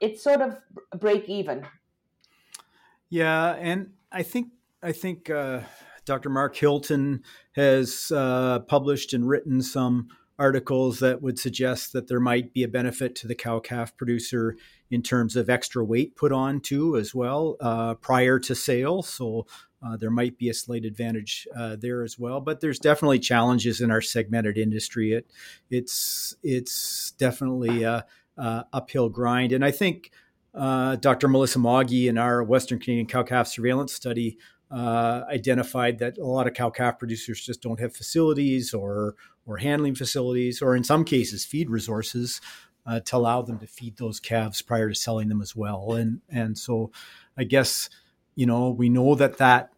it's 0.01 0.23
sort 0.23 0.41
of 0.41 0.57
break 1.01 1.29
even 1.29 1.67
yeah, 3.09 3.53
and 3.53 3.93
I 4.11 4.23
think 4.23 4.49
I 4.83 4.93
think 4.93 5.31
uh, 5.31 5.61
Dr. 6.05 6.29
Mark 6.29 6.57
Hilton 6.57 7.23
has 7.53 8.11
uh, 8.15 8.61
published 8.61 9.13
and 9.13 9.29
written 9.29 9.63
some 9.63 10.09
articles 10.39 10.99
that 10.99 11.23
would 11.23 11.39
suggest 11.39 11.93
that 11.93 12.09
there 12.09 12.21
might 12.21 12.53
be 12.53 12.63
a 12.63 12.69
benefit 12.69 13.15
to 13.17 13.27
the 13.27 13.35
cow 13.35 13.59
calf 13.59 13.97
producer 13.97 14.57
in 14.91 15.03
terms 15.03 15.37
of 15.37 15.51
extra 15.51 15.85
weight 15.85 16.17
put 16.17 16.33
on 16.33 16.61
too 16.61 16.97
as 16.97 17.15
well 17.15 17.57
uh, 17.61 17.95
prior 17.95 18.39
to 18.39 18.55
sale. 18.55 19.03
So 19.03 19.47
uh, 19.83 19.97
there 19.97 20.11
might 20.11 20.39
be 20.39 20.49
a 20.49 20.55
slight 20.55 20.85
advantage 20.85 21.47
uh, 21.57 21.77
there 21.79 22.03
as 22.03 22.19
well. 22.19 22.41
But 22.41 22.61
there's 22.61 22.79
definitely 22.79 23.19
challenges 23.19 23.81
in 23.81 23.91
our 23.91 24.01
segmented 24.01 24.59
industry. 24.59 25.13
It 25.13 25.31
it's 25.71 26.35
it's 26.43 27.13
definitely 27.19 27.83
a, 27.83 28.07
a 28.37 28.65
uphill 28.73 29.09
grind, 29.09 29.53
and 29.53 29.65
I 29.65 29.71
think 29.71 30.11
uh, 30.55 30.97
Dr. 30.97 31.29
Melissa 31.29 31.59
Moggy 31.59 32.09
in 32.09 32.17
our 32.17 32.43
Western 32.43 32.79
Canadian 32.79 33.07
cow 33.07 33.23
calf 33.23 33.47
surveillance 33.47 33.93
study 33.93 34.39
uh, 34.71 35.23
identified 35.31 35.99
that 35.99 36.19
a 36.19 36.25
lot 36.25 36.47
of 36.47 36.55
cow 36.55 36.71
calf 36.71 36.99
producers 36.99 37.41
just 37.41 37.63
don't 37.63 37.79
have 37.79 37.95
facilities 37.95 38.73
or 38.73 39.15
or 39.47 39.59
handling 39.59 39.95
facilities, 39.95 40.61
or 40.61 40.75
in 40.75 40.83
some 40.83 41.05
cases, 41.05 41.45
feed 41.45 41.71
resources 41.71 42.41
uh, 42.87 43.01
to 43.01 43.17
allow 43.17 43.43
them 43.43 43.59
to 43.59 43.67
feed 43.67 43.97
those 43.97 44.21
calves 44.21 44.63
prior 44.63 44.89
to 44.89 44.95
selling 44.95 45.29
them 45.29 45.43
as 45.43 45.55
well. 45.57 45.95
And 45.95 46.21
and 46.29 46.57
so, 46.57 46.91
I 47.37 47.45
guess 47.45 47.91
you 48.35 48.47
know 48.47 48.71
we 48.71 48.89
know 48.89 49.15
that 49.15 49.39
that 49.39 49.73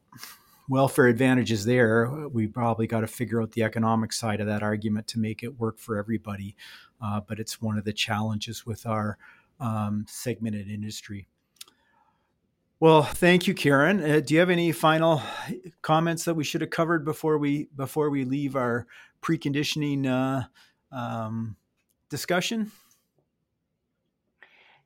welfare 0.69 1.07
advantage 1.07 1.51
is 1.51 1.65
there. 1.65 2.09
We 2.29 2.47
probably 2.47 2.87
got 2.87 3.01
to 3.01 3.07
figure 3.07 3.41
out 3.41 3.53
the 3.53 3.63
economic 3.63 4.13
side 4.13 4.41
of 4.41 4.47
that 4.47 4.63
argument 4.63 5.07
to 5.09 5.19
make 5.19 5.43
it 5.43 5.59
work 5.59 5.79
for 5.79 5.97
everybody. 5.97 6.55
Uh, 7.01 7.21
but 7.27 7.39
it's 7.39 7.63
one 7.63 7.79
of 7.79 7.85
the 7.85 7.93
challenges 7.93 8.67
with 8.67 8.87
our 8.87 9.17
um, 9.61 10.05
segmented 10.09 10.69
industry. 10.69 11.27
Well, 12.81 13.03
thank 13.03 13.49
you, 13.49 13.55
Karin. 13.55 14.01
Uh, 14.01 14.21
do 14.21 14.35
you 14.35 14.41
have 14.41 14.51
any 14.51 14.71
final 14.71 15.21
comments 15.83 16.25
that 16.27 16.35
we 16.35 16.45
should 16.45 16.61
have 16.61 16.71
covered 16.71 17.05
before 17.05 17.37
we 17.37 17.69
before 17.75 18.09
we 18.09 18.25
leave 18.25 18.55
our 18.55 18.87
preconditioning 19.21 20.07
uh, 20.07 20.97
um, 20.97 21.57
discussion? 22.09 22.71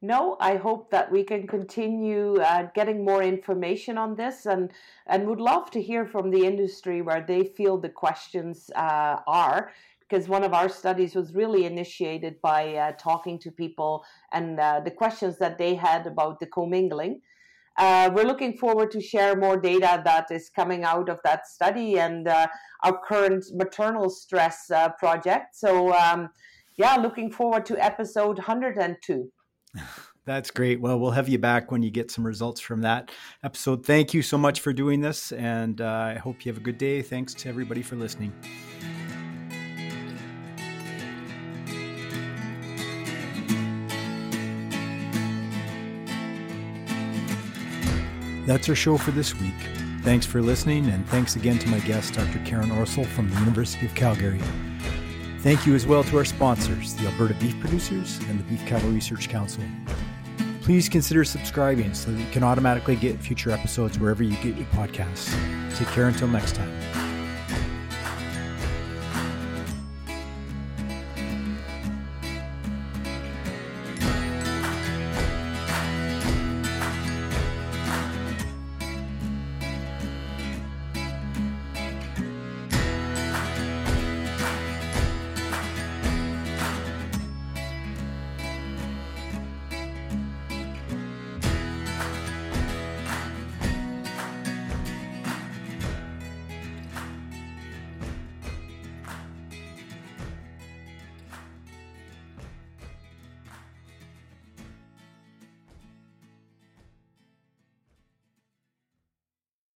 No, 0.04 0.36
I 0.40 0.56
hope 0.56 0.90
that 0.90 1.12
we 1.12 1.22
can 1.22 1.46
continue 1.46 2.40
uh, 2.40 2.68
getting 2.74 3.04
more 3.04 3.22
information 3.22 3.96
on 3.96 4.16
this, 4.16 4.46
and 4.46 4.72
and 5.06 5.28
would 5.28 5.40
love 5.40 5.70
to 5.70 5.80
hear 5.80 6.04
from 6.04 6.32
the 6.32 6.44
industry 6.44 7.02
where 7.02 7.24
they 7.24 7.44
feel 7.44 7.78
the 7.78 7.88
questions 7.88 8.68
uh, 8.74 9.20
are 9.28 9.70
because 10.00 10.28
one 10.28 10.42
of 10.42 10.52
our 10.52 10.68
studies 10.68 11.14
was 11.14 11.36
really 11.36 11.66
initiated 11.66 12.40
by 12.42 12.74
uh, 12.74 12.92
talking 12.98 13.38
to 13.38 13.52
people 13.52 14.04
and 14.32 14.58
uh, 14.58 14.80
the 14.84 14.90
questions 14.90 15.38
that 15.38 15.56
they 15.56 15.76
had 15.76 16.06
about 16.06 16.40
the 16.40 16.46
commingling. 16.46 17.20
Uh, 17.78 18.10
we're 18.12 18.26
looking 18.26 18.58
forward 18.58 18.90
to 18.90 19.00
share 19.00 19.36
more 19.36 19.56
data 19.56 20.02
that 20.04 20.30
is 20.30 20.50
coming 20.50 20.84
out 20.84 21.08
of 21.08 21.18
that 21.24 21.46
study 21.46 21.98
and 21.98 22.28
uh, 22.28 22.46
our 22.82 22.98
current 23.08 23.44
maternal 23.54 24.10
stress 24.10 24.70
uh, 24.70 24.90
project. 24.98 25.56
So, 25.56 25.94
um, 25.94 26.28
yeah, 26.76 26.96
looking 26.96 27.30
forward 27.30 27.64
to 27.66 27.82
episode 27.82 28.36
102. 28.36 29.30
That's 30.24 30.52
great. 30.52 30.80
Well, 30.80 31.00
we'll 31.00 31.10
have 31.10 31.28
you 31.28 31.38
back 31.38 31.72
when 31.72 31.82
you 31.82 31.90
get 31.90 32.10
some 32.10 32.24
results 32.24 32.60
from 32.60 32.82
that 32.82 33.10
episode. 33.42 33.84
Thank 33.84 34.14
you 34.14 34.22
so 34.22 34.38
much 34.38 34.60
for 34.60 34.72
doing 34.72 35.00
this, 35.00 35.32
and 35.32 35.80
uh, 35.80 36.12
I 36.14 36.14
hope 36.14 36.44
you 36.44 36.52
have 36.52 36.60
a 36.60 36.64
good 36.64 36.78
day. 36.78 37.02
Thanks 37.02 37.34
to 37.34 37.48
everybody 37.48 37.82
for 37.82 37.96
listening. 37.96 38.32
That's 48.46 48.68
our 48.68 48.74
show 48.74 48.96
for 48.96 49.12
this 49.12 49.38
week. 49.40 49.54
Thanks 50.02 50.26
for 50.26 50.42
listening, 50.42 50.86
and 50.86 51.06
thanks 51.08 51.36
again 51.36 51.58
to 51.60 51.68
my 51.68 51.78
guest, 51.80 52.14
Dr. 52.14 52.40
Karin 52.44 52.70
Orsel 52.70 53.06
from 53.06 53.30
the 53.30 53.38
University 53.40 53.86
of 53.86 53.94
Calgary. 53.94 54.40
Thank 55.42 55.66
you 55.66 55.74
as 55.74 55.88
well 55.88 56.04
to 56.04 56.18
our 56.18 56.24
sponsors, 56.24 56.94
the 56.94 57.08
Alberta 57.08 57.34
Beef 57.34 57.58
Producers 57.58 58.18
and 58.28 58.38
the 58.38 58.44
Beef 58.44 58.64
Cattle 58.64 58.90
Research 58.90 59.28
Council. 59.28 59.64
Please 60.60 60.88
consider 60.88 61.24
subscribing 61.24 61.94
so 61.94 62.12
that 62.12 62.20
you 62.20 62.30
can 62.30 62.44
automatically 62.44 62.94
get 62.94 63.18
future 63.18 63.50
episodes 63.50 63.98
wherever 63.98 64.22
you 64.22 64.36
get 64.36 64.56
your 64.56 64.66
podcasts. 64.66 65.34
Take 65.76 65.88
care 65.88 66.06
until 66.06 66.28
next 66.28 66.54
time. 66.54 67.11